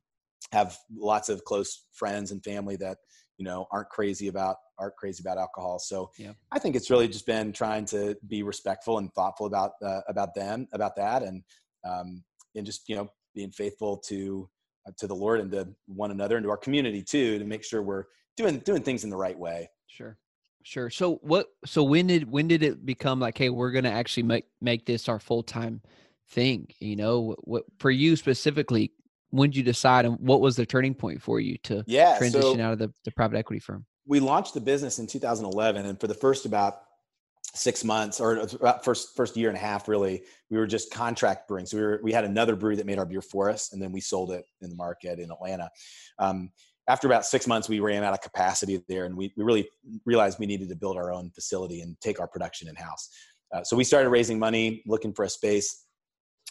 [0.52, 2.98] have lots of close friends and family that
[3.36, 5.78] you know aren't crazy about aren't crazy about alcohol.
[5.78, 6.32] So yeah.
[6.52, 10.34] i think it's really just been trying to be respectful and thoughtful about uh, about
[10.34, 11.42] them about that and
[11.88, 12.22] um,
[12.54, 14.48] and just you know being faithful to
[14.86, 17.64] uh, to the lord and to one another and to our community too to make
[17.64, 18.04] sure we're
[18.38, 19.68] doing doing things in the right way.
[19.88, 20.16] Sure.
[20.62, 20.90] Sure.
[20.90, 24.46] So what so when did when did it become like hey we're gonna actually make
[24.60, 25.82] make this our full-time
[26.30, 26.68] thing?
[26.80, 28.92] You know what for you specifically
[29.30, 32.56] when did you decide and what was the turning point for you to yeah, transition
[32.56, 33.84] so out of the, the private equity firm?
[34.06, 36.80] We launched the business in 2011 and for the first about
[37.54, 41.48] six months or about first first year and a half really we were just contract
[41.48, 41.66] brewing.
[41.66, 43.92] So we were we had another brewery that made our beer for us and then
[43.92, 45.70] we sold it in the market in atlanta.
[46.18, 46.50] Um,
[46.88, 49.68] after about six months we ran out of capacity there and we, we really
[50.06, 53.10] realized we needed to build our own facility and take our production in house
[53.54, 55.84] uh, so we started raising money looking for a space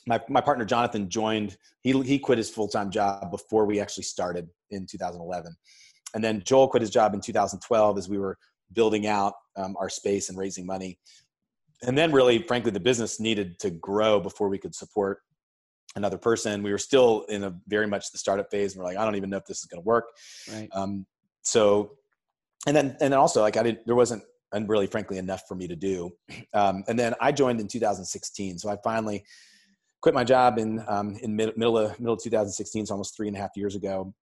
[0.08, 1.58] my, my partner Jonathan joined.
[1.82, 5.56] He he quit his full time job before we actually started in 2011,
[6.16, 8.38] and then Joel quit his job in 2012 as we were
[8.74, 10.98] building out um, our space and raising money.
[11.84, 15.20] And then, really, frankly, the business needed to grow before we could support
[15.96, 16.64] another person.
[16.64, 19.16] We were still in a very much the startup phase, and we're like, I don't
[19.16, 20.06] even know if this is going to work.
[20.52, 20.70] Right.
[20.72, 21.06] Um,
[21.44, 21.98] so,
[22.66, 25.56] and then and then also like I didn't there wasn't and really frankly enough for
[25.56, 26.12] me to do.
[26.54, 29.26] Um, and then I joined in 2016, so I finally
[30.08, 33.28] quit my job in um, in mid, middle of middle of 2016, so almost three
[33.28, 34.14] and a half years ago.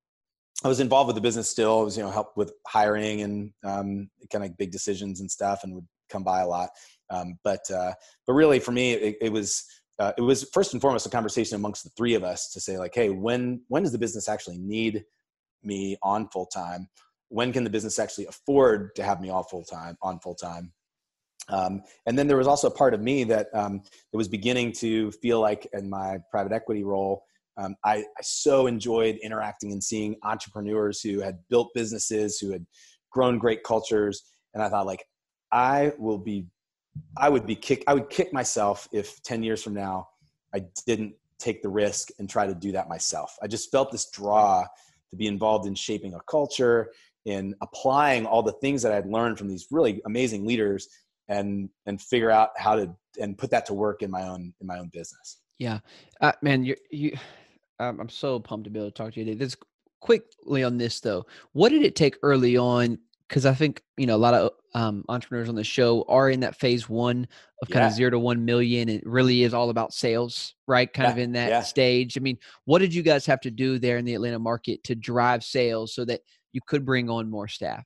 [0.63, 1.81] I was involved with the business still.
[1.81, 5.63] I was you know help with hiring and um, kind of big decisions and stuff,
[5.63, 6.71] and would come by a lot.
[7.11, 7.93] Um, but uh,
[8.25, 9.63] but really for me, it, it was
[9.99, 12.79] uh, it was first and foremost a conversation amongst the three of us to say
[12.79, 15.03] like, hey, when when does the business actually need
[15.61, 16.89] me on full time?
[17.29, 20.73] When can the business actually afford to have me all full time on full time?
[21.49, 23.81] Um, and then there was also a part of me that um,
[24.11, 27.23] that was beginning to feel like in my private equity role,
[27.57, 32.65] um, I, I, so enjoyed interacting and seeing entrepreneurs who had built businesses, who had
[33.11, 35.05] grown great cultures, and I thought like
[35.51, 36.47] I will be,
[37.17, 40.07] I would be kick, I would kick myself if ten years from now
[40.53, 43.37] I didn't take the risk and try to do that myself.
[43.41, 44.65] I just felt this draw
[45.09, 46.91] to be involved in shaping a culture,
[47.25, 50.87] in applying all the things that I'd learned from these really amazing leaders
[51.27, 54.67] and and figure out how to and put that to work in my own in
[54.67, 55.79] my own business yeah
[56.21, 57.15] uh, man you you
[57.79, 59.55] um, i'm so pumped to be able to talk to you today this
[60.01, 64.15] quickly on this though what did it take early on because i think you know
[64.15, 67.25] a lot of um, entrepreneurs on the show are in that phase one
[67.61, 67.87] of kind Yeah.
[67.87, 68.89] of zero to one million.
[68.89, 70.91] It really is all about sales, right?
[70.91, 71.61] Kind of in that yeah.
[71.61, 72.17] stage.
[72.17, 74.93] I mean, what did you guys have to do there in the Atlanta market to
[74.93, 76.19] drive sales so that
[76.51, 77.85] you could bring on more staff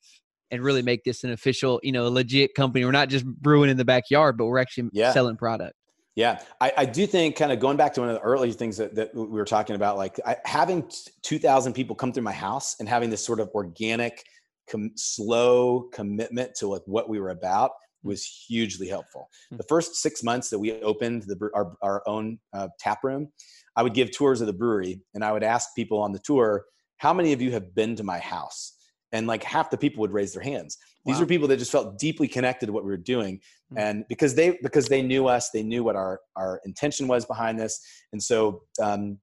[0.52, 2.86] and really make this an official, you know, legit company?
[2.86, 5.12] We're not just brewing in the backyard, but we're actually Yeah.
[5.12, 5.74] selling product.
[6.16, 8.76] Yeah, I, I do think kind of going back to one of the earlier things
[8.78, 12.76] that, that we were talking about, like I, having 2,000 people come through my house
[12.80, 14.24] and having this sort of organic,
[14.70, 17.72] com- slow commitment to like what we were about
[18.04, 19.30] was hugely helpful.
[19.50, 19.58] Hmm.
[19.58, 23.30] The first six months that we opened the, our, our own uh, tap room,
[23.76, 26.66] I would give tours of the brewery and I would ask people on the tour,
[26.98, 28.74] how many of you have been to my house?
[29.12, 30.78] And like half the people would raise their hands.
[31.06, 31.22] These Wow.
[31.22, 33.40] were people that just felt deeply connected to what we were doing
[33.72, 33.80] Mm.
[33.80, 37.60] and because they because they knew us they knew what our our intention was behind
[37.60, 37.80] this
[38.14, 39.20] and so um,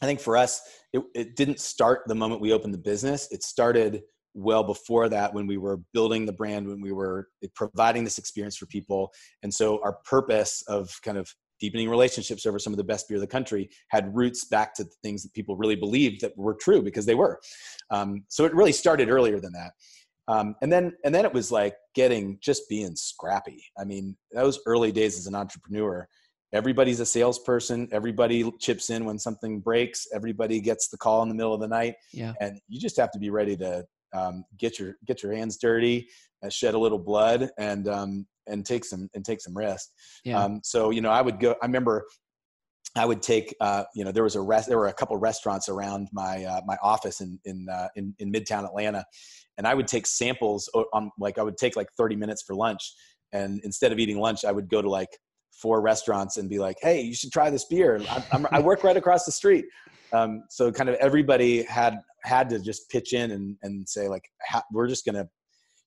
[0.00, 0.60] i think for us
[0.92, 4.02] it, it didn't start the moment we opened the business it started
[4.34, 8.56] well before that when we were building the brand when we were providing this experience
[8.56, 9.10] for people
[9.42, 11.28] and so our purpose of kind of
[11.60, 14.84] deepening relationships over some of the best beer in the country had roots back to
[14.84, 17.38] the things that people really believed that were true because they were.
[17.90, 19.72] Um, so it really started earlier than that.
[20.28, 23.62] Um, and then and then it was like getting just being scrappy.
[23.78, 26.08] I mean those early days as an entrepreneur
[26.52, 31.34] everybody's a salesperson everybody chips in when something breaks everybody gets the call in the
[31.34, 32.32] middle of the night Yeah.
[32.40, 36.08] and you just have to be ready to um, get your get your hands dirty
[36.44, 39.92] uh, shed a little blood and um, and take some and take some rest
[40.24, 40.42] Yeah.
[40.42, 42.04] um, so you know i would go i remember
[42.96, 45.68] I would take, uh, you know, there was a rest, there were a couple restaurants
[45.68, 49.04] around my uh, my office in in, uh, in in Midtown Atlanta,
[49.58, 52.92] and I would take samples on like I would take like 30 minutes for lunch,
[53.32, 55.08] and instead of eating lunch, I would go to like
[55.52, 58.00] four restaurants and be like, hey, you should try this beer.
[58.08, 59.66] I, I'm, I work right across the street,
[60.12, 64.24] um, so kind of everybody had had to just pitch in and and say like,
[64.72, 65.28] we're just gonna.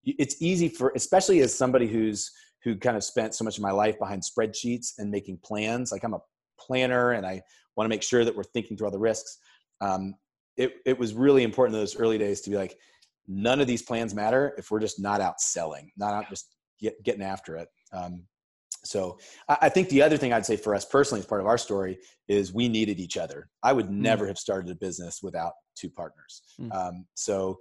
[0.06, 2.30] It's easy for, especially as somebody who's
[2.64, 5.92] who kind of spent so much of my life behind spreadsheets and making plans.
[5.92, 6.22] Like I'm a
[6.60, 7.42] planner and I
[7.76, 9.38] want to make sure that we're thinking through all the risks.
[9.82, 10.16] Um,
[10.56, 12.78] it, it was really important in those early days to be like,
[13.28, 17.02] none of these plans matter if we're just not out selling, not out just get,
[17.04, 17.68] getting after it.
[17.92, 18.24] Um,
[18.84, 19.18] so
[19.50, 21.58] I, I think the other thing I'd say for us personally, as part of our
[21.58, 23.50] story, is we needed each other.
[23.62, 26.42] I would never have started a business without two partners.
[26.60, 26.74] Mm.
[26.74, 27.60] Um, so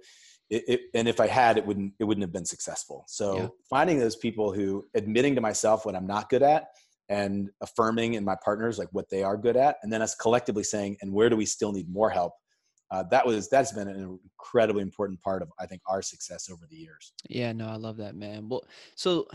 [0.49, 3.05] it, it, and if I had, it wouldn't it wouldn't have been successful.
[3.07, 3.47] So Yeah.
[3.69, 6.67] finding those people who admitting to myself what I'm not good at
[7.09, 10.63] and affirming in my partners like what they are good at and then us collectively
[10.63, 12.31] saying and where do we still need more help
[12.91, 16.65] uh, that was that's been an incredibly important part of i think our success over
[16.69, 18.47] the years Yeah, no, I love that, man.
[18.47, 18.63] Well,
[18.95, 19.27] so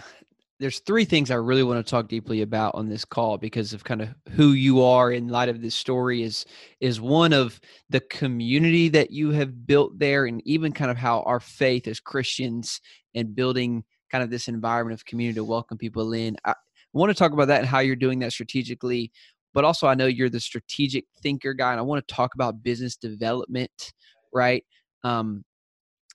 [0.60, 3.84] there's three things I really want to talk deeply about on this call because of
[3.84, 6.44] kind of who you are in light of this story is
[6.80, 11.22] is one of the community that you have built there and even kind of how
[11.22, 12.80] our faith as Christians
[13.14, 16.36] and building kind of this environment of community to welcome people in.
[16.44, 16.54] I
[16.92, 19.12] want to talk about that and how you're doing that strategically,
[19.54, 22.64] but also I know you're the strategic thinker guy and I want to talk about
[22.64, 23.92] business development,
[24.34, 24.64] right?
[25.04, 25.44] Um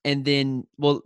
[0.04, 1.02] and then well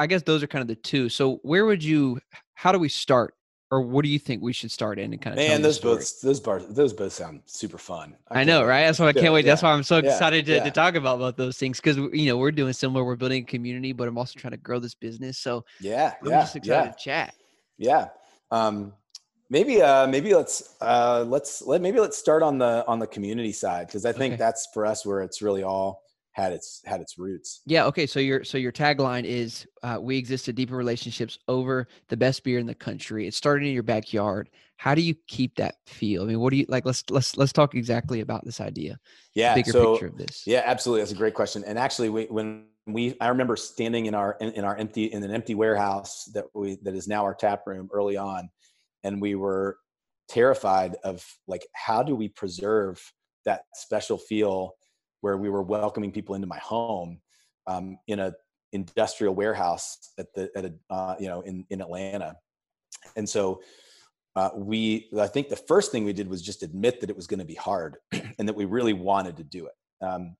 [0.00, 1.10] I guess those are kind of the two.
[1.10, 2.20] So where would you?
[2.60, 3.34] How do we start,
[3.70, 5.38] or what do you think we should start in and kind of?
[5.38, 8.82] man those both those bars those both sound super fun I, can't know, right?
[8.82, 9.46] That's why I can't wait.
[9.46, 10.64] That's why I'm so Yeah, excited to, yeah.
[10.64, 13.02] to talk about both those things because you know we're doing similar.
[13.02, 15.38] We're building a community, but I'm also trying to grow this business.
[15.38, 17.34] So yeah I'm yeah just excited yeah to chat.
[17.78, 18.08] yeah
[18.50, 18.92] um
[19.48, 23.52] maybe uh maybe let's uh let's let maybe let's start on the on the community
[23.52, 24.36] side because i think Okay.
[24.36, 27.86] that's for us where it's really all had its had its roots Yeah.
[27.86, 28.06] Okay.
[28.06, 32.44] So your so your tagline is uh, "We exist to deepen relationships over the best
[32.44, 34.50] beer in the country." It started in your backyard.
[34.76, 36.22] How do you keep that feel?
[36.22, 36.84] I mean, what do you like?
[36.84, 38.98] Let's let's let's talk exactly about this idea.
[39.34, 40.44] yeah bigger so picture of this.
[40.46, 41.02] Yeah, absolutely.
[41.02, 41.64] That's a great question.
[41.64, 45.22] And actually, we, when we, I remember standing in our in, in our empty in
[45.22, 48.48] an empty warehouse that we that is now our tap room early on,
[49.02, 49.78] and we were
[50.28, 53.02] terrified of like how do we preserve
[53.44, 54.74] that special feel
[55.20, 57.20] where we were welcoming people into my home
[57.66, 58.32] um, in a
[58.72, 62.36] industrial warehouse at the at a uh, you know in in Atlanta,
[63.16, 63.60] and so
[64.36, 67.26] uh, we i think the first thing we did was just admit that it was
[67.26, 67.96] going to be hard
[68.38, 70.04] and that we really wanted to do it.
[70.04, 70.36] Um,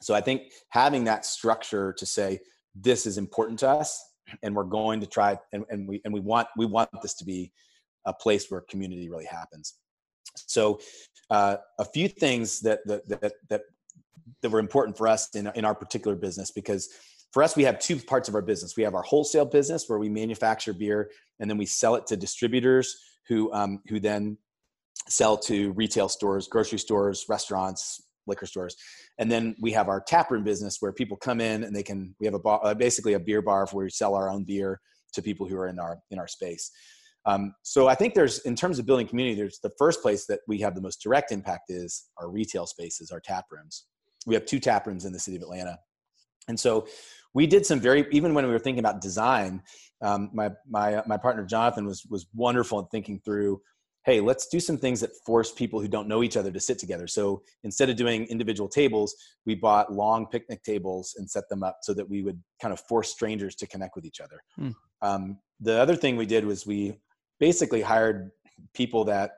[0.00, 2.40] so i think having that structure to say
[2.74, 4.04] this is important to us
[4.42, 7.24] and we're going to try and, and we and we want we want this to
[7.24, 7.52] be
[8.04, 9.74] a place where community really happens.
[10.34, 10.80] So
[11.30, 13.62] uh, a few things that that that that,
[14.42, 16.88] that were important for us in, in our particular business because
[17.32, 19.98] for us we have two parts of our business we have our wholesale business where
[19.98, 21.10] we manufacture beer
[21.40, 22.96] and then we sell it to distributors
[23.28, 24.38] who um, who then
[25.08, 28.76] sell to retail stores, grocery stores, restaurants, liquor stores,
[29.18, 32.14] and then we have our taproom business where people come in and they can.
[32.20, 34.80] We have a bar, uh, basically a beer bar where we sell our own beer
[35.14, 36.70] to people who are in our in our space.
[37.26, 40.40] Um, so I think there's, in terms of building community, there's the first place that
[40.46, 43.84] we have the most direct impact is our retail spaces, our tap rooms.
[44.28, 45.78] We have two tap rooms in the city of Atlanta,
[46.48, 46.86] and so
[47.34, 49.62] we did some very even when we were thinking about design.
[50.02, 53.60] Um, my my my partner Jonathan was was wonderful in thinking through.
[54.04, 56.78] Hey, let's do some things that force people who don't know each other to sit
[56.78, 57.06] together.
[57.06, 59.14] So instead of doing individual tables,
[59.44, 62.80] we bought long picnic tables and set them up so that we would kind of
[62.80, 64.40] force strangers to connect with each other.
[64.56, 64.70] Hmm.
[65.02, 66.98] Um, the other thing we did was we
[67.38, 68.30] basically hired
[68.72, 69.32] people that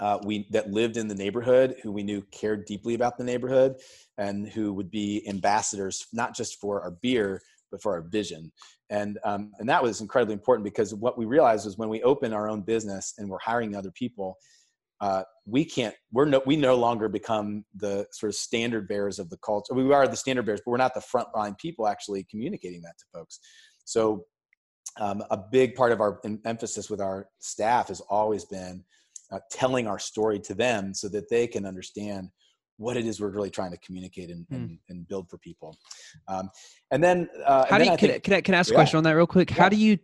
[0.00, 3.76] uh, we that lived in the neighborhood who we knew cared deeply about the neighborhood
[4.18, 7.40] and who would be ambassadors not just for our beer
[7.70, 8.52] but for our vision.
[8.90, 12.32] And um, and that was incredibly important because what we realized was when we open
[12.32, 14.36] our own business and we're hiring other people
[15.00, 19.28] uh, we can't we're no we no longer become the sort of standard bearers of
[19.28, 19.74] the culture.
[19.74, 23.04] We are the standard bearers but we're not the frontline people actually communicating that to
[23.12, 23.40] folks.
[23.84, 24.24] So
[24.98, 28.84] um, a big part of our emphasis with our staff has always been
[29.32, 32.30] uh, telling our story to them so that they can understand
[32.78, 34.56] what it is we're really trying to communicate and, mm.
[34.56, 35.74] and, and, build for people.
[36.28, 36.50] Um,
[36.90, 38.74] and then, uh, how and do you, can, I, can, I, can I ask yeah.
[38.74, 39.50] a question on that real quick?
[39.50, 39.56] Yeah.
[39.56, 39.98] How do you,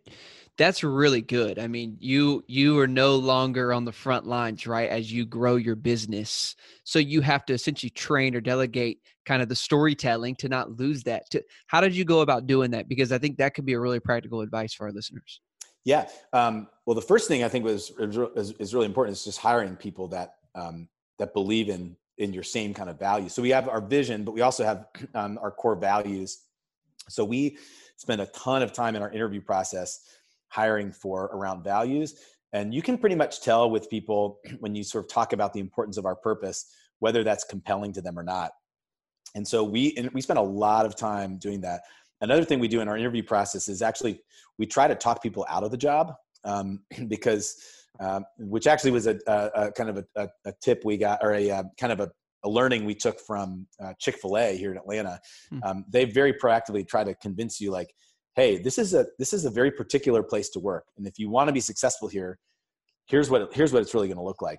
[0.59, 1.59] that's really good.
[1.59, 4.89] I mean, you you are no longer on the front lines, right?
[4.89, 6.55] As you grow your business,
[6.85, 11.05] so you have to essentially train or delegate kind of the storytelling to not lose
[11.05, 11.31] that.
[11.31, 12.87] To how did you go about doing that?
[12.87, 15.41] Because I think that could be a really practical advice for our listeners.
[15.85, 16.09] Yeah.
[16.33, 19.77] Um, well, the first thing I think was is, is really important is just hiring
[19.77, 23.35] people that um, that believe in in your same kind of values.
[23.35, 26.43] So we have our vision, but we also have um, our core values.
[27.09, 27.59] So we
[27.97, 30.07] spend a ton of time in our interview process
[30.49, 32.17] hiring for around values.
[32.53, 35.61] And you can pretty much tell with people when you sort of talk about the
[35.61, 36.67] importance of our purpose,
[36.99, 38.53] whether that's compelling to them or not.
[39.35, 41.83] And so we and we spend a lot of time doing that.
[42.23, 44.21] Another thing we do in our interview process is actually
[44.59, 46.15] we try to talk people out of the job
[46.45, 47.57] um, because,
[48.01, 51.35] um, which actually was a, a, a kind of a, a, tip we got or
[51.35, 52.11] a, uh, kind of a,
[52.45, 55.21] learning we took from uh, Chick Fil A here in Atlanta.
[55.51, 55.59] Hmm.
[55.63, 57.95] Um, they very proactively try to convince you like,
[58.35, 61.29] hey this is a this is a very particular place to work and if you
[61.29, 62.39] want to be successful here
[63.07, 64.59] here's what here's what it's really going to look like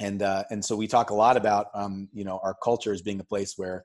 [0.00, 3.02] and uh, and so we talk a lot about um, you know our culture as
[3.02, 3.84] being a place where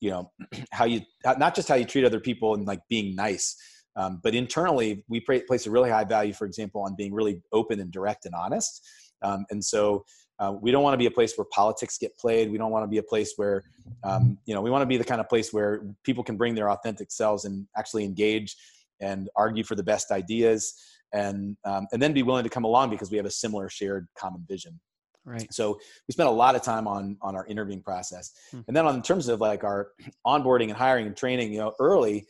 [0.00, 0.30] you know
[0.72, 1.00] how you
[1.38, 3.56] not just how you treat other people and like being nice
[3.96, 7.80] um, but internally we place a really high value for example on being really open
[7.80, 8.86] and direct and honest
[9.22, 10.04] um, and so
[10.40, 12.50] uh, we don't want to be a place where politics get played.
[12.50, 13.62] We don't want to be a place where,
[14.02, 16.54] um, you know, we want to be the kind of place where people can bring
[16.54, 18.56] their authentic selves and actually engage
[19.00, 20.74] and argue for the best ideas,
[21.12, 24.08] and um, and then be willing to come along because we have a similar shared
[24.16, 24.80] common vision.
[25.24, 25.52] Right.
[25.52, 28.60] So we spent a lot of time on on our interviewing process, hmm.
[28.66, 29.88] and then on in terms of like our
[30.26, 32.26] onboarding and hiring and training, you know, early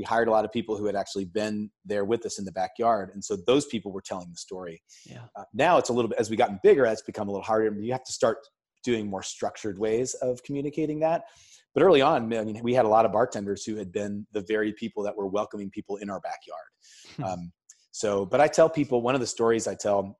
[0.00, 2.52] we hired a lot of people who had actually been there with us in the
[2.52, 5.24] backyard and so those people were telling the story yeah.
[5.36, 7.70] Uh, now it's a little bit as we gotten bigger it's become a little harder
[7.78, 8.38] you have to start
[8.82, 11.24] doing more structured ways of communicating that
[11.74, 14.44] but early on i mean we had a lot of bartenders who had been the
[14.48, 16.68] very people that were welcoming people in our backyard
[17.16, 17.24] hmm.
[17.24, 17.52] um,
[17.90, 20.18] so but i tell people one of the stories i tell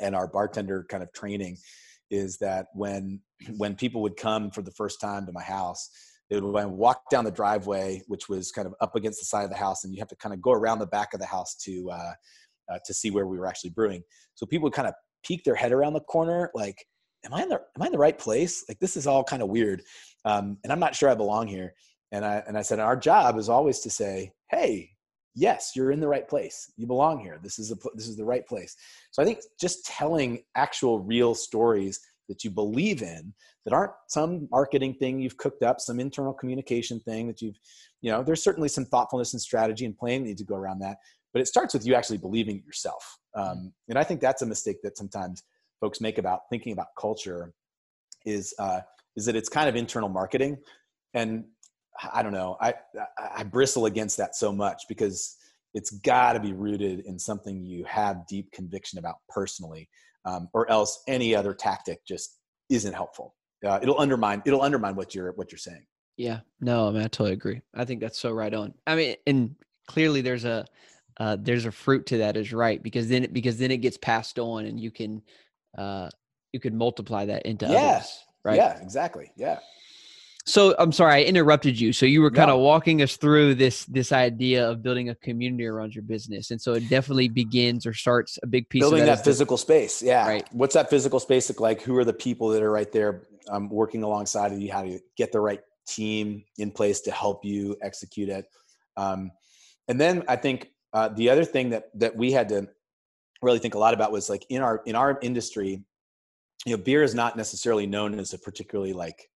[0.00, 1.58] and our bartender kind of training
[2.10, 3.20] is that when
[3.56, 5.90] when people would come for the first time to my house
[6.30, 9.50] they would walk down the driveway, which was kind of up against the side of
[9.50, 11.54] the house, and you have to kind of go around the back of the house
[11.64, 12.12] to uh,
[12.72, 14.02] uh, to see where we were actually brewing.
[14.34, 16.86] So people would kind of peek their head around the corner, like,
[17.24, 18.64] "Am I in the Am I in the right place?
[18.68, 19.82] Like, this is all kind of weird,
[20.24, 21.74] um, and I'm not sure I belong here."
[22.10, 24.93] And I and I said, our job is always to say, "Hey,
[25.34, 26.70] yes, you're in the right place.
[26.76, 27.38] You belong here.
[27.42, 28.76] This is a this is the right place."
[29.10, 34.48] So I think just telling actual real stories that you believe in that aren't some
[34.50, 37.58] marketing thing you've cooked up, some internal communication thing that you've,
[38.00, 40.98] you know, there's certainly some thoughtfulness and strategy and planning need to go around that.
[41.32, 43.18] But it starts with you actually believing it yourself.
[43.36, 43.50] Mm-hmm.
[43.50, 45.42] Um, and I think that's a mistake that sometimes
[45.80, 47.52] folks make about thinking about culture
[48.24, 48.80] is, uh,
[49.16, 50.58] is that it's kind of internal marketing.
[51.14, 51.44] And
[52.12, 52.74] I don't know, I,
[53.36, 55.36] I bristle against that so much because
[55.74, 59.88] it's got to be rooted in something you have deep conviction about personally
[60.24, 62.38] um, or else any other tactic just
[62.70, 63.34] isn't helpful.
[63.64, 65.84] Uh, it'll undermine it'll undermine what you're what you're saying.
[66.16, 67.62] Yeah, no, I mean I totally agree.
[67.74, 68.74] I think that's so right on.
[68.86, 69.54] I mean, and
[69.86, 70.66] clearly there's a
[71.18, 73.96] uh, there's a fruit to that is right because then it, because then it gets
[73.96, 75.22] passed on and you can
[75.78, 76.08] uh,
[76.52, 77.78] you can multiply that into yeah.
[77.78, 78.24] others.
[78.44, 78.56] Right.
[78.56, 78.78] Yeah.
[78.82, 79.30] Exactly.
[79.36, 79.58] Yeah.
[80.46, 81.94] So I'm sorry I interrupted you.
[81.94, 85.64] So you were kind of walking us through this this idea of building a community
[85.64, 89.06] around your business, and so it definitely begins or starts a big piece building of
[89.06, 90.02] that, that physical the, space.
[90.02, 90.46] Yeah, right.
[90.52, 91.80] What's that physical space look like?
[91.80, 94.70] Who are the people that are right there um, working alongside of you?
[94.70, 98.44] How do you get the right team in place to help you execute it?
[98.98, 99.30] Um,
[99.88, 102.68] and then I think uh, the other thing that that we had to
[103.40, 105.82] really think a lot about was like in our in our industry,
[106.66, 109.30] you know, beer is not necessarily known as a particularly like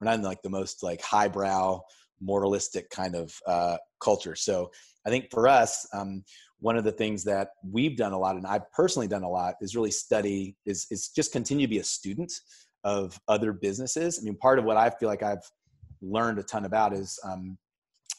[0.00, 1.80] we're not in like the most like highbrow
[2.20, 4.34] moralistic kind of uh, culture.
[4.34, 4.70] So
[5.06, 6.24] I think for us, um,
[6.60, 9.54] one of the things that we've done a lot, and I've personally done a lot,
[9.60, 12.32] is really study is is just continue to be a student
[12.84, 14.18] of other businesses.
[14.18, 15.48] I mean, part of what I feel like I've
[16.00, 17.58] learned a ton about is um,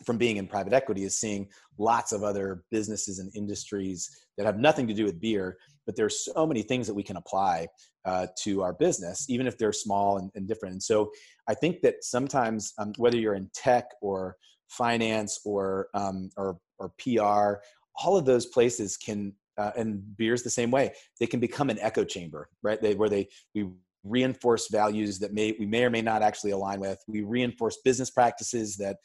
[0.06, 4.58] from being in private equity is seeing lots of other businesses and industries that have
[4.58, 7.68] nothing to do with beer, but there's so many things that we can apply
[8.06, 10.74] uh, to our business, even if they're small and, and different.
[10.74, 11.12] And so
[11.48, 14.36] I think that sometimes, um, whether you're in tech or
[14.70, 17.62] finance or um, or, or PR,
[18.04, 20.94] all of those places can, uh, and beer's the same way.
[21.20, 22.82] They can become an echo chamber, right?
[22.82, 23.70] They, where they we
[24.04, 26.98] reinforce values that may we may or may not actually align with.
[27.08, 28.98] We reinforce business practices that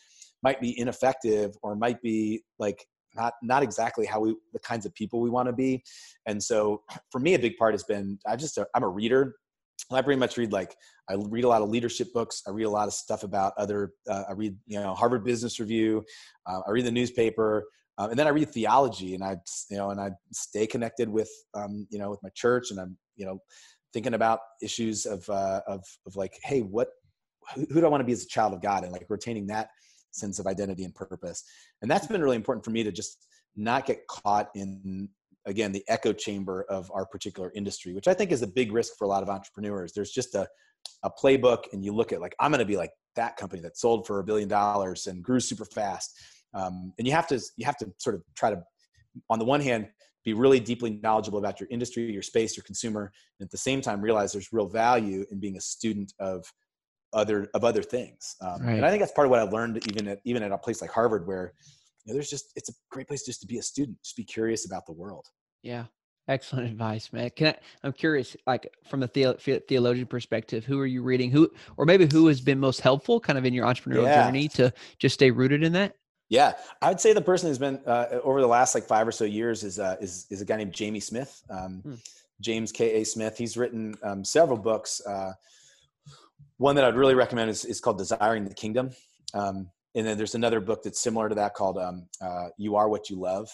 [0.42, 4.94] might be ineffective or might be like not not exactly how we the kinds of
[4.94, 5.82] people we want to be.
[6.26, 9.36] And so for me a big part has been i just i'm a reader.
[9.90, 10.74] I pretty much read like
[11.10, 12.42] i read a lot of leadership books.
[12.46, 15.60] I read a lot of stuff about other uh, i read you know harvard business
[15.60, 16.04] review.
[16.46, 17.64] Uh, i read the newspaper.
[17.96, 19.36] Um, and then i read theology and i
[19.70, 22.96] you know and i stay connected with um, you know with my church and i'm
[23.16, 23.38] you know
[23.92, 26.88] thinking about issues of uh, of of like hey what
[27.54, 28.82] who, who do i want to be as a child of god?
[28.82, 29.68] And like retaining that
[30.14, 31.44] sense of identity and purpose.
[31.82, 35.08] And that's been really important for me to just not get caught in
[35.46, 38.94] again the echo chamber of our particular industry which i think is a big risk
[38.96, 40.46] for a lot of entrepreneurs there's just a,
[41.02, 43.76] a playbook and you look at like i'm going to be like that company that
[43.76, 46.18] sold for a billion dollars and grew super fast
[46.54, 48.62] um, and you have to you have to sort of try to
[49.30, 49.88] on the one hand
[50.24, 53.80] be really deeply knowledgeable about your industry your space your consumer and at the same
[53.80, 56.44] time realize there's real value in being a student of
[57.14, 58.36] other of other things.
[58.40, 58.76] Um, right.
[58.76, 60.80] And I think that's part of what I've learned even at even at a place
[60.82, 61.54] like Harvard, where
[62.04, 64.24] you know, there's just it's a great place just to be a student, just be
[64.24, 65.26] curious about the world.
[65.62, 65.84] Yeah,
[66.28, 67.30] excellent advice, man.
[67.30, 71.30] Can I, I'm curious, like from a the, theologian perspective, who are you reading?
[71.30, 74.24] Who or maybe who has been most helpful, kind of in your entrepreneurial yeah.
[74.24, 75.94] journey, to just stay rooted in that?
[76.28, 79.12] Yeah, I would say the person who's been uh, over the last like five or
[79.12, 81.42] so years is uh, is is a guy named Jamie Smith.
[81.50, 81.94] Um, hmm.
[82.40, 83.00] James K.
[83.00, 83.04] A.
[83.04, 83.38] Smith.
[83.38, 85.00] He's written um, several books.
[85.06, 85.32] Uh,
[86.59, 88.90] one that I'd really recommend is, is called Desiring the Kingdom.
[89.32, 92.88] Um, and then there's another book that's similar to that called um, uh, You Are
[92.88, 93.48] What You Love.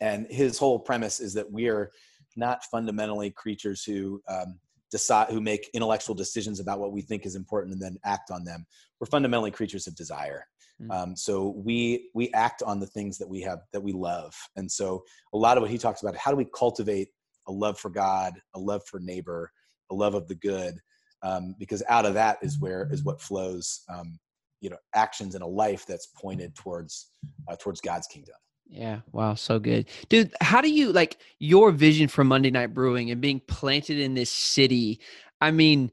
[0.00, 1.90] And his whole premise is that we are
[2.36, 4.58] not fundamentally creatures who um,
[4.90, 8.44] decide, who make intellectual decisions about what we think is important and then act on
[8.44, 8.66] them.
[8.98, 10.46] We're fundamentally creatures of desire.
[10.80, 10.90] Mm-hmm.
[10.90, 14.34] Um, so we we act on the things that we have that we love.
[14.56, 17.08] And so a lot of what he talks about, how do we cultivate
[17.46, 19.52] a love for God, a love for neighbor,
[19.90, 20.78] a love of the good,
[21.22, 24.18] um, because out of that is where is what flows um,
[24.60, 27.10] you know actions in a life that's pointed towards
[27.48, 28.34] uh, towards god's kingdom.
[28.72, 29.00] Yeah.
[29.10, 29.34] Wow.
[29.34, 29.88] So good.
[30.08, 34.14] Dude how do you like your vision for monday night brewing and being planted in
[34.14, 35.00] this city
[35.40, 35.90] i mean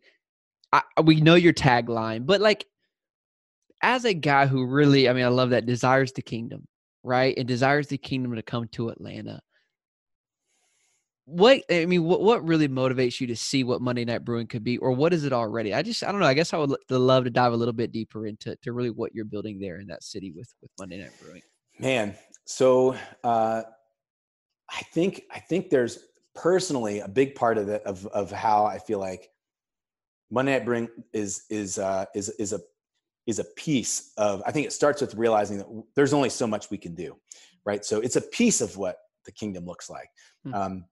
[0.73, 2.65] I, we know your tagline but like
[3.81, 6.67] as a guy who really i mean i love that desires the kingdom
[7.07, 7.35] right?
[7.37, 9.39] And desires the kingdom to come to atlanta
[11.29, 14.63] what I mean, what what really motivates you to see what Monday Night Brewing could
[14.63, 15.73] be, or what is it already?
[15.73, 16.25] I just I don't know.
[16.25, 19.13] I guess I would love to dive a little bit deeper into to really what
[19.13, 21.41] you're building there in that city with with Monday Night Brewing.
[21.79, 22.15] Man,
[22.45, 23.63] so uh,
[24.71, 25.99] I think I think there's
[26.33, 29.29] personally a big part of it of of how I feel like
[30.31, 32.61] Monday Night Brewing is is uh, is is a
[33.25, 34.41] is a piece of.
[34.45, 37.17] I think it starts with realizing that there's only so much we can do,
[37.65, 37.83] right?
[37.83, 40.07] So it's a piece of what the kingdom looks like.
[40.45, 40.53] Hmm.
[40.53, 40.85] Um,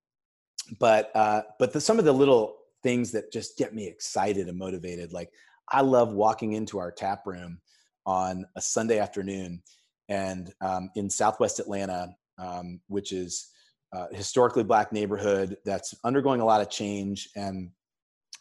[0.80, 4.58] but uh, but the, some of the little things that just get me excited and
[4.58, 5.32] motivated, like
[5.72, 7.60] I love walking into our tap room
[8.06, 9.62] on a Sunday afternoon,
[10.10, 13.52] and um, in Southwest Atlanta, um, which is
[13.94, 17.70] a historically black neighborhood that's undergoing a lot of change and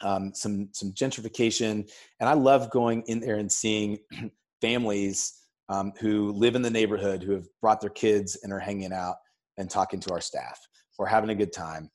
[0.01, 1.91] um, some some gentrification.
[2.20, 3.99] And I love going in there and seeing
[4.61, 8.93] families um, who live in the neighborhood who have brought their kids and are hanging
[8.93, 9.16] out
[9.57, 10.59] and talking to our staff
[10.99, 11.90] or having a good time.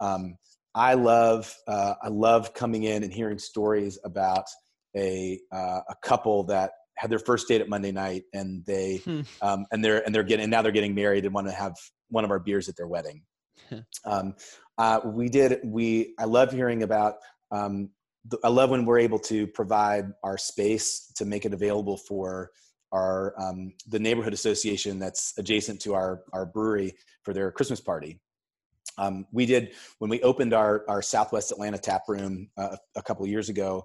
[0.00, 0.36] Um,
[0.74, 4.44] I love uh, I love coming in and hearing stories about
[4.96, 9.22] a uh, a couple that had their first date at Monday night and they hmm.
[9.42, 11.74] um, and they're and they're getting and now they're getting married and want to have
[12.10, 13.22] one of our beers at their wedding.
[14.04, 14.34] um,
[14.78, 17.16] uh, we did we I love hearing about
[17.50, 17.90] um,
[18.26, 22.50] the, I love when we're able to provide our space to make it available for
[22.92, 28.20] our um, the neighborhood association that's adjacent to our our brewery for their Christmas party.
[28.98, 33.26] Um, we did when we opened our our Southwest Atlanta tap room uh, a couple
[33.26, 33.84] years ago.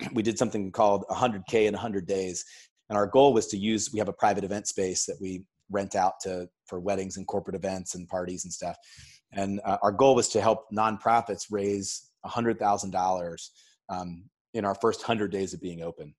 [0.14, 2.44] We did something called 100K in 100 days,
[2.88, 3.90] and our goal was to use.
[3.92, 7.56] We have a private event space that we rent out to for weddings and corporate
[7.56, 8.76] events and parties and stuff.
[9.32, 13.48] And uh, our goal was to help nonprofits raise $100,000
[13.88, 14.24] um,
[14.54, 16.14] in our first 100 days of being open.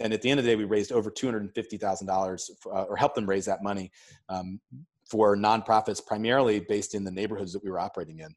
[0.00, 3.28] And at the end of the day, we raised over $250,000 uh, or helped them
[3.28, 3.90] raise that money
[4.28, 4.60] um,
[5.10, 8.34] for nonprofits, primarily based in the neighborhoods that we were operating in.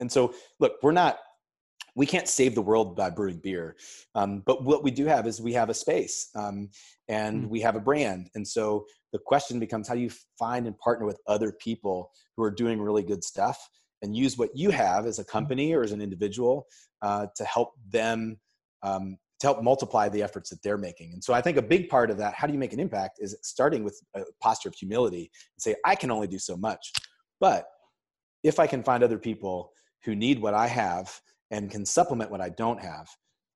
[0.00, 1.18] And so, look, we're not
[1.96, 3.76] we can't save the world by brewing beer
[4.14, 6.68] um, but what we do have is we have a space um,
[7.08, 7.48] and mm.
[7.48, 11.06] we have a brand and so the question becomes how do you find and partner
[11.06, 13.68] with other people who are doing really good stuff
[14.02, 15.28] and use what you have as a mm.
[15.28, 16.66] company or as an individual
[17.02, 18.38] uh, to help them
[18.82, 21.88] um, to help multiply the efforts that they're making and so i think a big
[21.88, 24.74] part of that how do you make an impact is starting with a posture of
[24.74, 26.92] humility and say i can only do so much
[27.40, 27.66] but
[28.42, 29.70] if i can find other people
[30.04, 31.20] who need what i have
[31.54, 33.08] and can supplement what I don't have,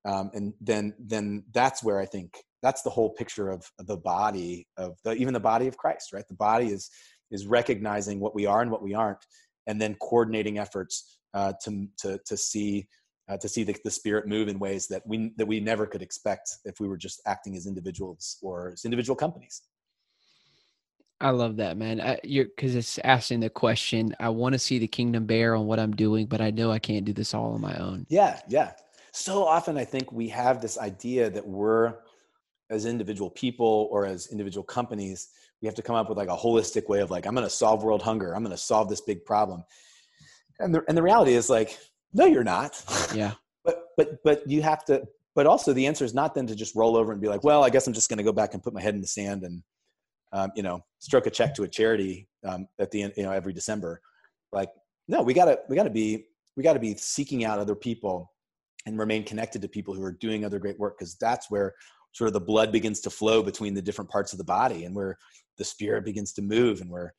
[0.05, 4.67] um, and then then that's where I think that's the whole picture of the body
[4.77, 6.27] of the even the body of Christ, right?
[6.27, 6.89] The body is
[7.31, 9.23] is recognizing what we are and what we aren't,
[9.67, 12.87] and then coordinating efforts uh, to to to see
[13.29, 16.01] uh, to see the, the spirit move in ways that we that we never could
[16.01, 19.61] expect if we were just acting as individuals or as individual companies.
[21.21, 21.99] I love that, man.
[21.99, 24.15] I, you're because it's asking the question.
[24.19, 26.79] I want to see the kingdom bear on what I'm doing, but I know I
[26.79, 28.05] can't do this all on my own.
[28.09, 28.71] Yeah, yeah.
[29.11, 31.95] So often, I think we have this idea that we're,
[32.69, 35.29] as individual people or as individual companies,
[35.61, 37.49] we have to come up with like a holistic way of like, I'm going to
[37.49, 38.33] solve world hunger.
[38.33, 39.63] I'm going to solve this big problem.
[40.59, 41.77] And the and the reality is like,
[42.13, 42.83] no, you're not.
[43.15, 43.33] Yeah.
[43.65, 45.07] but but but you have to.
[45.35, 47.63] But also, the answer is not then to just roll over and be like, well,
[47.63, 49.43] I guess I'm just going to go back and put my head in the sand
[49.43, 49.63] and
[50.31, 53.31] um, you know, stroke a check to a charity um, at the end, you know,
[53.31, 54.01] every December.
[54.51, 54.69] Like,
[55.07, 58.31] no, we gotta, we gotta be, we gotta be seeking out other people
[58.85, 61.73] and remain connected to people who are doing other great work because that's where
[62.11, 64.95] sort of the blood begins to flow between the different parts of the body and
[64.95, 65.17] where
[65.57, 67.13] the spirit begins to move and where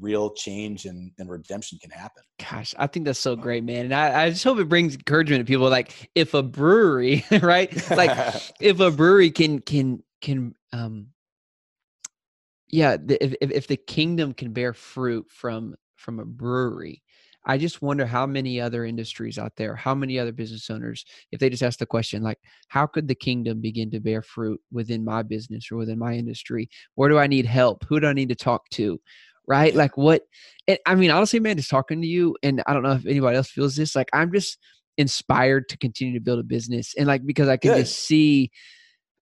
[0.00, 2.22] real change and, and redemption can happen.
[2.38, 3.86] Gosh, I think that's so great, man.
[3.86, 5.68] And I, I just hope it brings encouragement to people.
[5.68, 7.90] Like if a brewery, right?
[7.90, 8.10] Like
[8.60, 11.08] if a brewery can can can um
[12.68, 17.02] yeah the, if, if the kingdom can bear fruit from from a brewery
[17.44, 21.40] i just wonder how many other industries out there how many other business owners if
[21.40, 22.38] they just ask the question like
[22.68, 26.68] how could the kingdom begin to bear fruit within my business or within my industry
[26.94, 29.00] where do i need help who do i need to talk to
[29.46, 30.22] right like what
[30.66, 33.36] and, i mean honestly man just talking to you and i don't know if anybody
[33.36, 34.58] else feels this like i'm just
[34.98, 37.84] inspired to continue to build a business and like because i can Good.
[37.84, 38.50] just see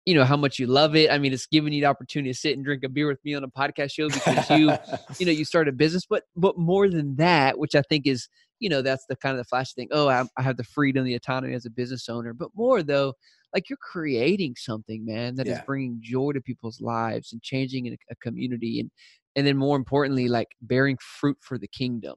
[0.05, 1.11] you know how much you love it.
[1.11, 3.35] I mean, it's giving you the opportunity to sit and drink a beer with me
[3.35, 4.71] on a podcast show because you,
[5.19, 6.05] you know, you started a business.
[6.09, 8.27] But but more than that, which I think is,
[8.59, 9.89] you know, that's the kind of the flash thing.
[9.91, 12.33] Oh, I, I have the freedom, the autonomy as a business owner.
[12.33, 13.13] But more though,
[13.53, 15.59] like you're creating something, man, that yeah.
[15.59, 18.89] is bringing joy to people's lives and changing a, a community, and
[19.35, 22.15] and then more importantly, like bearing fruit for the kingdom.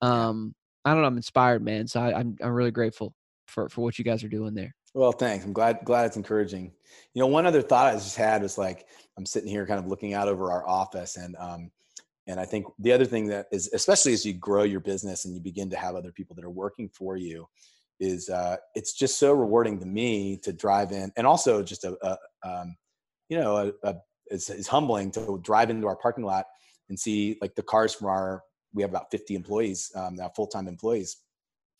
[0.00, 1.06] Um, I don't know.
[1.06, 1.86] I'm inspired, man.
[1.86, 3.14] So I, I'm I'm really grateful
[3.46, 4.74] for for what you guys are doing there.
[4.94, 5.44] Well, thanks.
[5.44, 6.72] I'm glad glad it's encouraging.
[7.14, 8.86] You know, one other thought I just had was like
[9.16, 11.70] I'm sitting here kind of looking out over our office and um
[12.26, 15.34] and I think the other thing that is especially as you grow your business and
[15.34, 17.46] you begin to have other people that are working for you
[18.00, 21.96] is uh it's just so rewarding to me to drive in and also just a,
[22.02, 22.16] a
[22.48, 22.76] um
[23.28, 23.94] you know a, a
[24.26, 26.46] it's, it's humbling to drive into our parking lot
[26.88, 28.42] and see like the cars from our
[28.74, 31.18] we have about 50 employees um, now full-time employees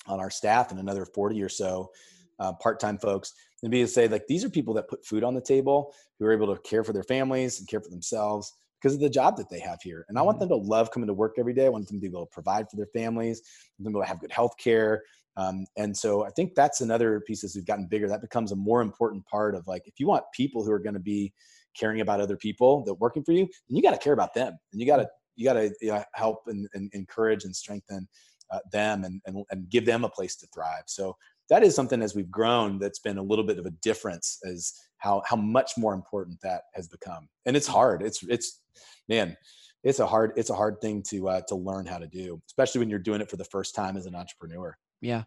[0.07, 1.91] on our staff and another 40 or so
[2.39, 3.33] uh, part-time folks.
[3.63, 6.27] And be to say like these are people that put food on the table who
[6.27, 9.37] are able to care for their families and care for themselves because of the job
[9.37, 10.05] that they have here.
[10.09, 10.49] And i want mm-hmm.
[10.49, 11.67] them to love coming to work every day.
[11.67, 13.43] I want them to be able to provide for their families.
[13.79, 15.03] Them to have good health care.
[15.37, 18.09] Um, and so i think that's another piece as we've gotten bigger.
[18.09, 20.95] That becomes a more important part of like if you want people who are going
[20.95, 21.33] to be
[21.79, 24.57] caring about other people that working for you then you got to care about them
[24.73, 28.07] and you got to you got to you know, help and, and, encourage and strengthen
[28.51, 30.83] uh, them and, and, and give them a place to thrive.
[30.87, 31.17] So
[31.49, 34.73] that is something as we've grown that's been a little bit of a difference as
[34.99, 37.29] how how much more important that has become.
[37.47, 38.03] And it's hard.
[38.03, 38.61] It's it's
[39.09, 39.37] man
[39.85, 42.79] it's a hard it's a hard thing to uh, to learn how to do especially
[42.79, 45.25] when you're doing it for the first time as an entrepreneur yeah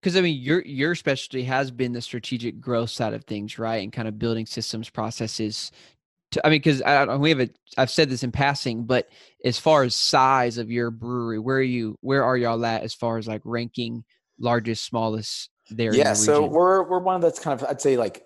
[0.00, 3.82] because i mean your your specialty has been the strategic growth side of things right
[3.82, 5.72] and kind of building systems processes
[6.30, 6.80] to, i mean because
[7.18, 9.08] we have a i've said this in passing but
[9.44, 12.94] as far as size of your brewery where are you where are y'all at as
[12.94, 14.04] far as like ranking
[14.38, 15.94] largest smallest there?
[15.94, 18.24] Yeah, so we're we're one of that's kind of I'd say like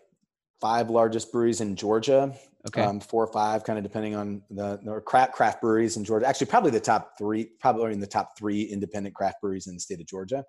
[0.61, 2.35] five largest breweries in Georgia.
[2.67, 6.05] Okay, um, four or five, kind of depending on the, the craft craft breweries in
[6.05, 6.27] Georgia.
[6.27, 9.81] Actually, probably the top three, probably in the top three independent craft breweries in the
[9.81, 10.45] state of Georgia.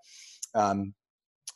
[0.56, 0.94] Um,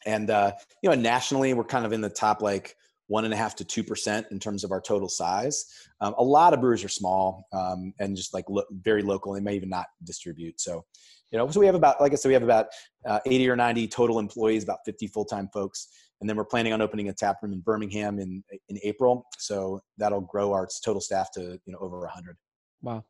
[0.05, 2.75] and uh, you know, nationally, we're kind of in the top like
[3.07, 5.65] one and a half to two percent in terms of our total size.
[6.01, 9.33] Um, a lot of breweries are small um, and just like lo- very local.
[9.33, 10.59] They may even not distribute.
[10.59, 10.85] So,
[11.31, 12.67] you know, so we have about, like I said, we have about
[13.05, 15.87] uh, 80 or 90 total employees, about 50 full-time folks,
[16.21, 19.25] and then we're planning on opening a tap room in Birmingham in in April.
[19.37, 22.37] So that'll grow our total staff to you know over 100.
[22.81, 23.03] Wow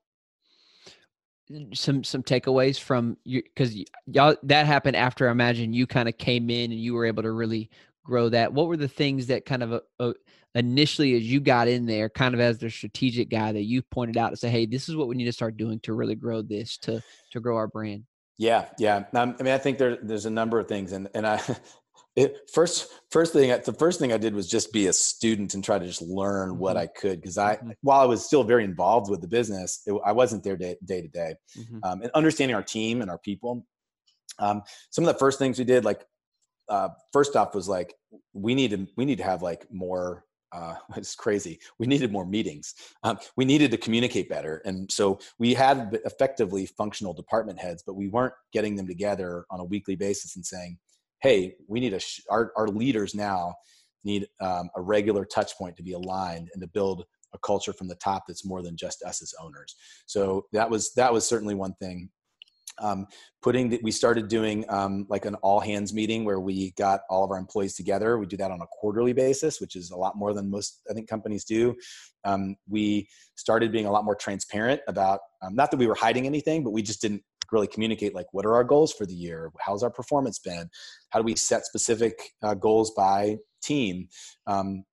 [1.74, 3.76] some some takeaways from you because
[4.06, 7.24] y'all that happened after I imagine you kind of came in and you were able
[7.24, 7.70] to really
[8.04, 8.54] grow that.
[8.54, 10.14] What were the things that kind of uh, uh,
[10.56, 14.18] initially as you got in there, kind of as the strategic guy that you pointed
[14.18, 16.41] out to say, hey, this is what we need to start doing to really grow
[16.41, 18.04] this to to grow our brand.
[18.38, 19.06] Yeah, yeah.
[19.14, 21.41] I mean, I think there, there's a number of things, and and I
[22.16, 25.64] it, first first thing the first thing I did was just be a student and
[25.64, 26.59] try to just learn mm-hmm.
[26.59, 27.72] what I could because I mm-hmm.
[27.82, 31.01] while I was still very involved with the business, it, I wasn't there day, day
[31.01, 31.36] to day.
[31.57, 31.80] Mm-hmm.
[31.84, 33.66] Um, and understanding our team and our people.
[34.39, 34.61] Um,
[34.91, 36.05] some of the first things we did, like
[36.70, 37.95] uh, first off, was like
[38.34, 40.26] we need to we need to have like more.
[40.51, 41.59] Uh, it's crazy.
[41.80, 42.76] We needed more meetings.
[43.01, 47.95] Um, we needed to communicate better, and so we had effectively functional department heads, but
[47.95, 50.78] we weren't getting them together on a weekly basis and saying,
[51.24, 53.55] hey, we need a sh- our our leaders now
[54.03, 57.88] need um, a regular touch point to be aligned and to build a culture from
[57.88, 59.76] the top that's more than just us as owners.
[60.05, 62.09] So that was that was certainly one thing.
[62.80, 63.05] Um,
[63.43, 67.30] putting we started doing um, like an all hands meeting where we got all of
[67.30, 68.17] our employees together.
[68.17, 70.93] We do that on a quarterly basis, which is a lot more than most I
[70.93, 71.76] think companies do.
[72.26, 76.26] Um, we started being a lot more transparent about um, not that we were hiding
[76.26, 77.21] anything, but we just didn't
[77.54, 79.51] really communicate like what are our goals for the year?
[79.60, 80.70] How's our performance been?
[81.10, 84.10] How do we set specific uh, goals by team?
[84.47, 84.84] Um,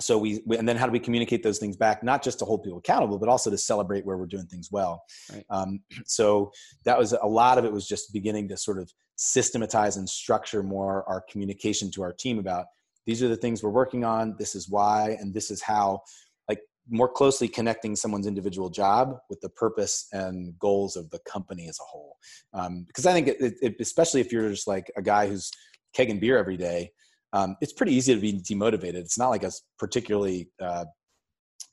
[0.00, 2.44] so we, we, and then how do we communicate those things back not just to
[2.44, 5.02] hold people accountable but also to celebrate where we're doing things well.
[5.32, 5.44] Right.
[5.50, 6.50] um, so
[6.84, 10.62] that was a lot of it was just beginning to sort of systematize and structure
[10.62, 12.66] more our communication to our team about
[13.06, 14.34] these are the things we're working on.
[14.38, 16.00] This is why and this is how
[16.88, 21.78] more closely connecting someone's individual job with the purpose and goals of the company as
[21.80, 22.16] a whole.
[22.52, 25.50] Um, because I think, it, it, especially if you're just like a guy who's
[25.96, 26.90] kegging beer every day,
[27.32, 28.94] um, it's pretty easy to be demotivated.
[28.94, 30.84] It's not like a particularly uh,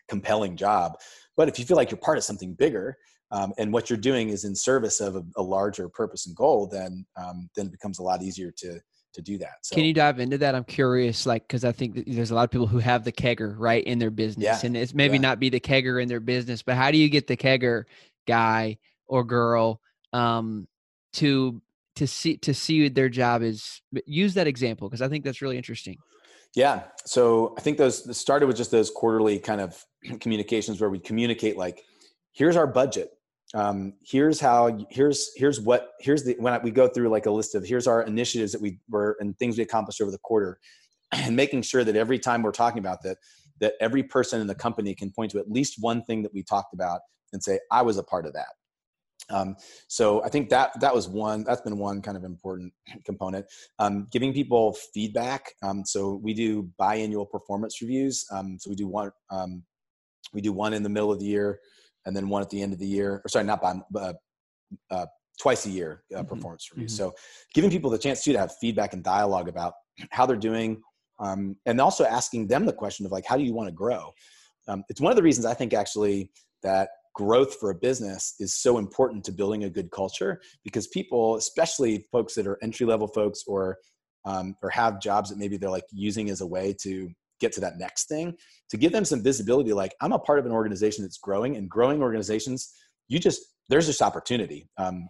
[0.08, 0.94] compelling job.
[1.38, 2.98] But if you feel like you're part of something bigger,
[3.32, 6.68] um, and what you're doing is in service of a, a larger purpose and goal,
[6.68, 8.80] then um, then it becomes a lot easier to
[9.14, 9.54] to do that.
[9.64, 10.56] So, Can you dive into that?
[10.56, 13.56] I'm curious, like, because I think there's a lot of people who have the kegger
[13.58, 14.60] right in their business, yeah.
[14.64, 15.22] and it's maybe yeah.
[15.22, 17.84] not be the kegger in their business, but how do you get the kegger
[18.28, 19.82] guy or girl
[20.14, 20.68] um,
[21.14, 21.62] to
[21.96, 25.58] to see to see their job is use that example because I think that's really
[25.58, 25.98] interesting.
[26.56, 29.84] Yeah, so I think those started with just those quarterly kind of
[30.20, 31.84] communications where we communicate like,
[32.34, 33.12] here's our budget
[33.54, 37.32] um, here's how here's here's what here's the when I, we go through like a
[37.32, 40.60] list of here's our initiatives that we were and things we accomplished over the quarter
[41.12, 43.18] and making sure that every time we're talking about that
[43.60, 46.44] that every person in the company can point to at least one thing that we
[46.44, 47.02] talked about
[47.34, 48.48] and say i was a part of that.
[49.30, 49.56] Um,
[49.88, 52.72] so i think that that was one that's been one kind of important
[53.06, 53.46] component.
[53.80, 58.26] Um, giving people feedback um, so we do biannual performance reviews.
[58.32, 59.64] Um, so we do one um,
[60.34, 61.60] we do one in the middle of the year
[62.06, 63.22] and then one at the end of the year.
[63.24, 64.14] Or sorry, not by uh,
[64.90, 65.06] uh,
[65.40, 66.28] twice a year uh, mm-hmm.
[66.28, 66.88] performance review.
[66.88, 66.96] Mm-hmm.
[66.96, 67.14] So
[67.54, 69.74] giving people the chance too to have feedback and dialogue about
[70.12, 70.82] how they're doing,
[71.20, 74.12] um, and also asking them the question of like, how do you want to grow?
[74.68, 76.32] Um, it's one of the reasons I think actually
[76.64, 81.36] that growth for a business is so important to building a good culture because people,
[81.36, 83.78] especially folks that are entry level folks or
[84.24, 87.10] um, or have jobs that maybe they're like using as a way to
[87.42, 88.34] get to that next thing
[88.70, 91.70] to give them some visibility like i'm a part of an organization that's growing and
[91.70, 92.74] growing organizations
[93.10, 94.68] you just there's just opportunity.
[94.78, 95.08] Um,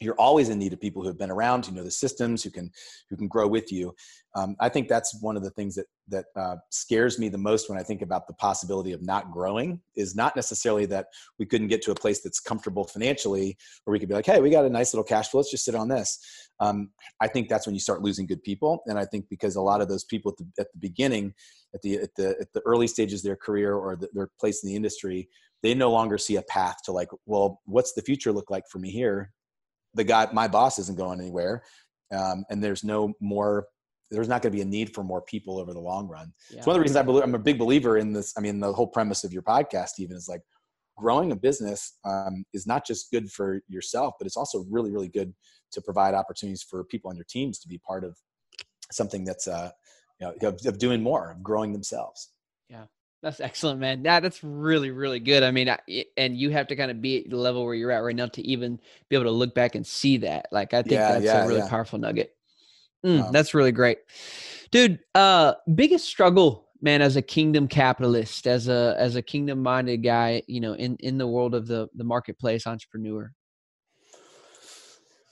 [0.00, 2.50] you're always in need of people who have been around who know the systems who
[2.50, 2.70] can
[3.10, 3.94] who can grow with you.
[4.34, 7.68] Um, i think that's one of the things that that uh, scares me the most
[7.68, 11.06] when i think about the possibility of not growing is not necessarily that
[11.38, 14.40] we couldn't get to a place that's comfortable financially where we could be like hey
[14.40, 16.90] we got a nice little cash flow let's just sit on this um,
[17.20, 19.80] i think that's when you start losing good people and i think because a lot
[19.80, 21.32] of those people at the, at the beginning
[21.74, 24.62] at the at the at the early stages of their career or the, their place
[24.62, 25.28] in the industry
[25.62, 28.78] they no longer see a path to like well what's the future look like for
[28.78, 29.32] me here
[29.94, 31.62] the guy my boss isn't going anywhere
[32.14, 33.66] um, and there's no more
[34.10, 36.58] there's not going to be a need for more people over the long run yeah.
[36.58, 38.60] it's one of the reasons i believe i'm a big believer in this i mean
[38.60, 40.42] the whole premise of your podcast even is like
[40.98, 45.08] growing a business um, is not just good for yourself but it's also really really
[45.08, 45.32] good
[45.70, 48.16] to provide opportunities for people on your teams to be part of
[48.90, 49.70] something that's uh,
[50.20, 52.30] you know, of, of doing more of growing themselves
[52.68, 52.84] yeah
[53.20, 54.04] that's excellent, man.
[54.04, 55.42] Yeah, that's really, really good.
[55.42, 57.90] I mean, I, and you have to kind of be at the level where you're
[57.90, 58.78] at right now to even
[59.08, 60.46] be able to look back and see that.
[60.52, 61.68] Like, I think yeah, that's yeah, a really yeah.
[61.68, 62.36] powerful nugget.
[63.04, 63.98] Mm, That's really great,
[64.72, 64.98] dude.
[65.14, 70.42] Uh, biggest struggle man, as a kingdom capitalist, as a as a kingdom minded guy,
[70.46, 73.32] you know, in in the world of the the marketplace entrepreneur?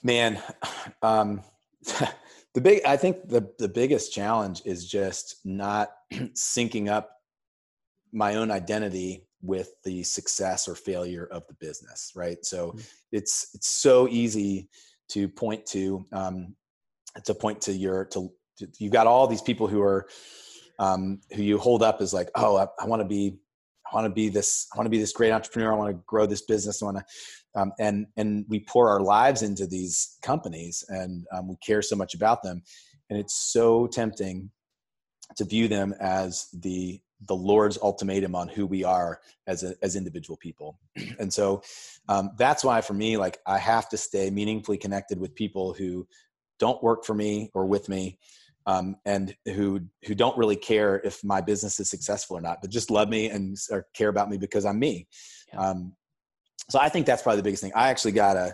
[0.03, 0.41] Man,
[1.01, 1.41] um,
[2.53, 7.11] the big I think the the biggest challenge is just not syncing up
[8.11, 12.79] my own identity with the success or failure of the business right so mm-hmm.
[13.11, 14.67] it's it's so easy
[15.09, 16.55] to point to um,
[17.23, 20.07] to point to your to, to you've got all these people who are
[20.79, 23.37] um, who you hold up as like oh i, I want to be
[23.91, 25.73] i want to be this i want to be this great entrepreneur.
[25.73, 26.81] I want to grow this business.
[26.81, 27.05] I want to
[27.57, 31.95] um, and and we pour our lives into these companies and um, we care so
[31.95, 32.61] much about them.
[33.09, 34.51] And it's so tempting
[35.37, 39.95] to view them as the the Lord's ultimatum on who we are as a, as
[39.95, 40.79] individual people,
[41.19, 41.63] and so
[42.07, 46.07] um, that's why for me, like I have to stay meaningfully connected with people who
[46.59, 48.19] don't work for me or with me,
[48.67, 52.69] um, and who who don't really care if my business is successful or not, but
[52.69, 55.07] just love me and or care about me because I'm me.
[55.53, 55.61] Yeah.
[55.61, 55.93] Um,
[56.69, 57.71] so I think that's probably the biggest thing.
[57.73, 58.53] I actually got a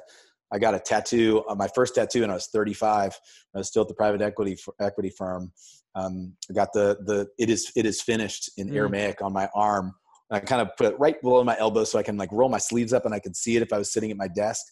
[0.53, 3.19] I got a tattoo, uh, my first tattoo, when I was 35.
[3.55, 5.51] I was still at the private equity equity firm.
[5.95, 8.75] Um, I got the the it is it is finished in mm.
[8.75, 9.95] Aramaic on my arm.
[10.29, 12.49] And I kind of put it right below my elbow so I can like roll
[12.49, 14.63] my sleeves up and I can see it if I was sitting at my desk.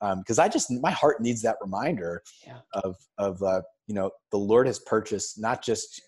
[0.00, 2.58] Because um, I just my heart needs that reminder yeah.
[2.74, 6.00] of of uh, you know the Lord has purchased not just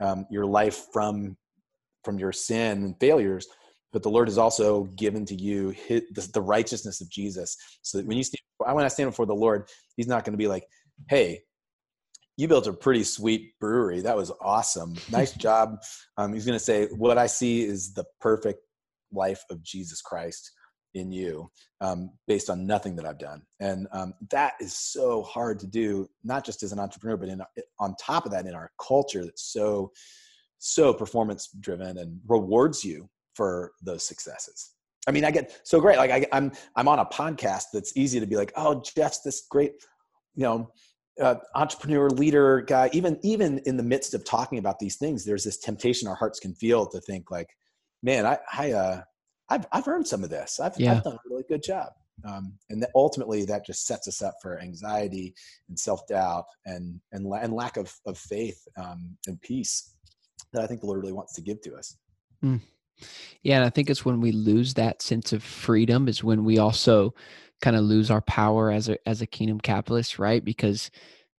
[0.00, 1.36] um, your life from
[2.04, 3.46] from your sin and failures,
[3.92, 7.56] but the Lord has also given to you his, the, the, righteousness of Jesus.
[7.82, 10.38] So that when you stand, when I stand before the Lord, He's not going to
[10.38, 10.64] be like,
[11.08, 11.40] "Hey,
[12.36, 14.00] you built a pretty sweet brewery.
[14.00, 14.94] That was awesome.
[15.10, 15.78] Nice job."
[16.16, 18.60] Um, he's going to say, "What I see is the perfect
[19.12, 20.50] life of Jesus Christ
[20.94, 25.58] in you, um, based on nothing that I've done." And um, that is so hard
[25.60, 27.42] to do, not just as an entrepreneur, but in
[27.78, 29.92] on top of that, in our culture that's so
[30.58, 34.72] so performance driven and rewards you for those successes.
[35.06, 35.96] I mean, I get so great.
[35.96, 39.20] Like I, am I'm, I'm on a podcast that's easy to be like, oh, Jeff's
[39.20, 39.72] this great,
[40.34, 40.70] you know,
[41.20, 42.90] uh, entrepreneur, leader guy.
[42.92, 46.38] Even even in the midst of talking about these things, there's this temptation our hearts
[46.38, 47.48] can feel to think like,
[48.02, 49.02] man, I I uh,
[49.48, 50.60] I've I've earned some of this.
[50.60, 50.92] I've, yeah.
[50.92, 51.88] I've done a really good job.
[52.24, 55.34] Um, and that ultimately that just sets us up for anxiety
[55.68, 59.94] and self-doubt and and, and lack of, of faith um, and peace
[60.52, 61.96] that I think the Lord really wants to give to us.
[62.44, 62.60] Mm.
[63.42, 66.58] Yeah, and I think it's when we lose that sense of freedom is when we
[66.58, 67.14] also
[67.60, 70.44] kind of lose our power as a as a kingdom capitalist, right?
[70.44, 70.90] Because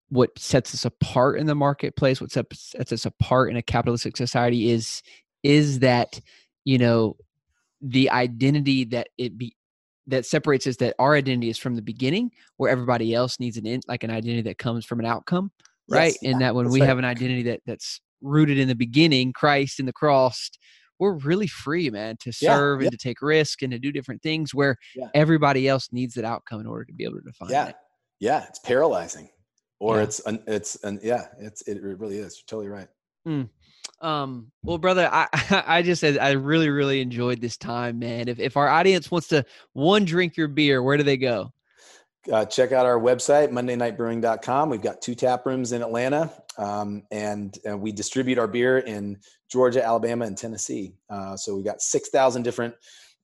[0.10, 4.18] what sets us apart in the marketplace, what sets, sets us apart in a capitalistic
[4.18, 5.02] society is
[5.44, 6.20] is that
[6.64, 7.16] you know
[7.82, 9.56] the identity that it be
[10.08, 13.68] that separates us that our identity is from the beginning where everybody else needs an
[13.68, 15.52] in, like an identity that comes from an outcome
[15.88, 16.88] right yes, and that when we right.
[16.88, 20.50] have an identity that that's rooted in the beginning christ in the cross
[21.00, 24.22] we're really free, man, to serve yeah, and to take risk and to do different
[24.22, 25.08] things where yeah.
[25.14, 27.70] everybody else needs that outcome in order to be able to define yeah.
[27.70, 27.76] it.
[28.20, 29.30] Yeah, it's paralyzing,
[29.80, 32.38] or it's an, it's an yeah, it's it really is.
[32.38, 32.90] You're totally right.
[33.26, 33.50] Mm.
[34.02, 35.28] Um, well, brother, I
[35.68, 38.28] I just said I really really enjoyed this time, man.
[38.28, 41.52] If if our audience wants to one drink your beer, where do they go?
[42.32, 44.70] Uh, check out our website, mondaynightbrewing.com.
[44.70, 49.18] We've got two tap rooms in Atlanta, um, and, and, we distribute our beer in
[49.50, 50.94] Georgia, Alabama, and Tennessee.
[51.10, 52.76] Uh, so we've got 6,000 different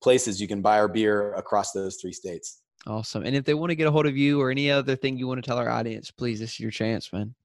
[0.01, 2.61] places you can buy our beer across those three states.
[2.87, 3.23] Awesome.
[3.25, 5.27] And if they want to get a hold of you or any other thing you
[5.27, 7.35] want to tell our audience, please, this is your chance, man.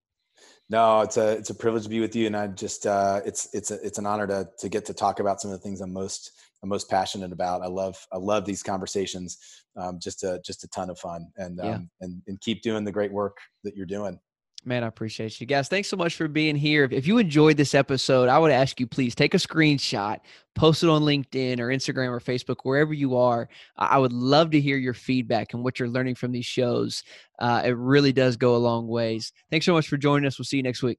[0.70, 3.52] No, it's a it's a privilege to be with you, and I just uh, it's
[3.52, 5.80] it's a, it's an honor to to get to talk about some of the things
[5.80, 6.30] I'm most
[6.62, 7.62] I'm most passionate about.
[7.62, 9.38] I love I love these conversations.
[9.76, 11.78] Um, just a just a ton of fun, and um, yeah.
[12.02, 14.20] and and keep doing the great work that you're doing.
[14.62, 15.68] Man, I appreciate you guys.
[15.68, 16.86] Thanks so much for being here.
[16.90, 20.18] If you enjoyed this episode, I would ask you please take a screenshot,
[20.54, 23.48] post it on LinkedIn or Instagram or Facebook, wherever you are.
[23.78, 27.02] I would love to hear your feedback and what you're learning from these shows.
[27.38, 29.32] Uh, it really does go a long ways.
[29.50, 30.38] Thanks so much for joining us.
[30.38, 30.98] We'll see you next week.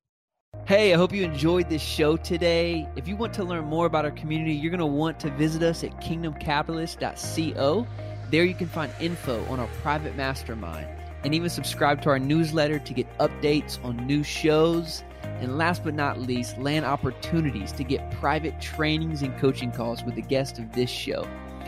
[0.65, 2.89] Hey, I hope you enjoyed this show today.
[2.95, 5.61] If you want to learn more about our community, you're going to want to visit
[5.61, 7.87] us at kingdomcapitalist.co.
[8.31, 10.87] There you can find info on our private mastermind
[11.23, 15.03] and even subscribe to our newsletter to get updates on new shows.
[15.23, 20.15] And last but not least, land opportunities to get private trainings and coaching calls with
[20.15, 21.27] the guest of this show.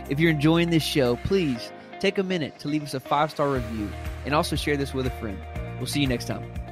[0.10, 3.50] If you're enjoying this show, please take a minute to leave us a five star
[3.50, 3.90] review
[4.26, 5.40] and also share this with a friend.
[5.78, 6.63] We'll see you next time.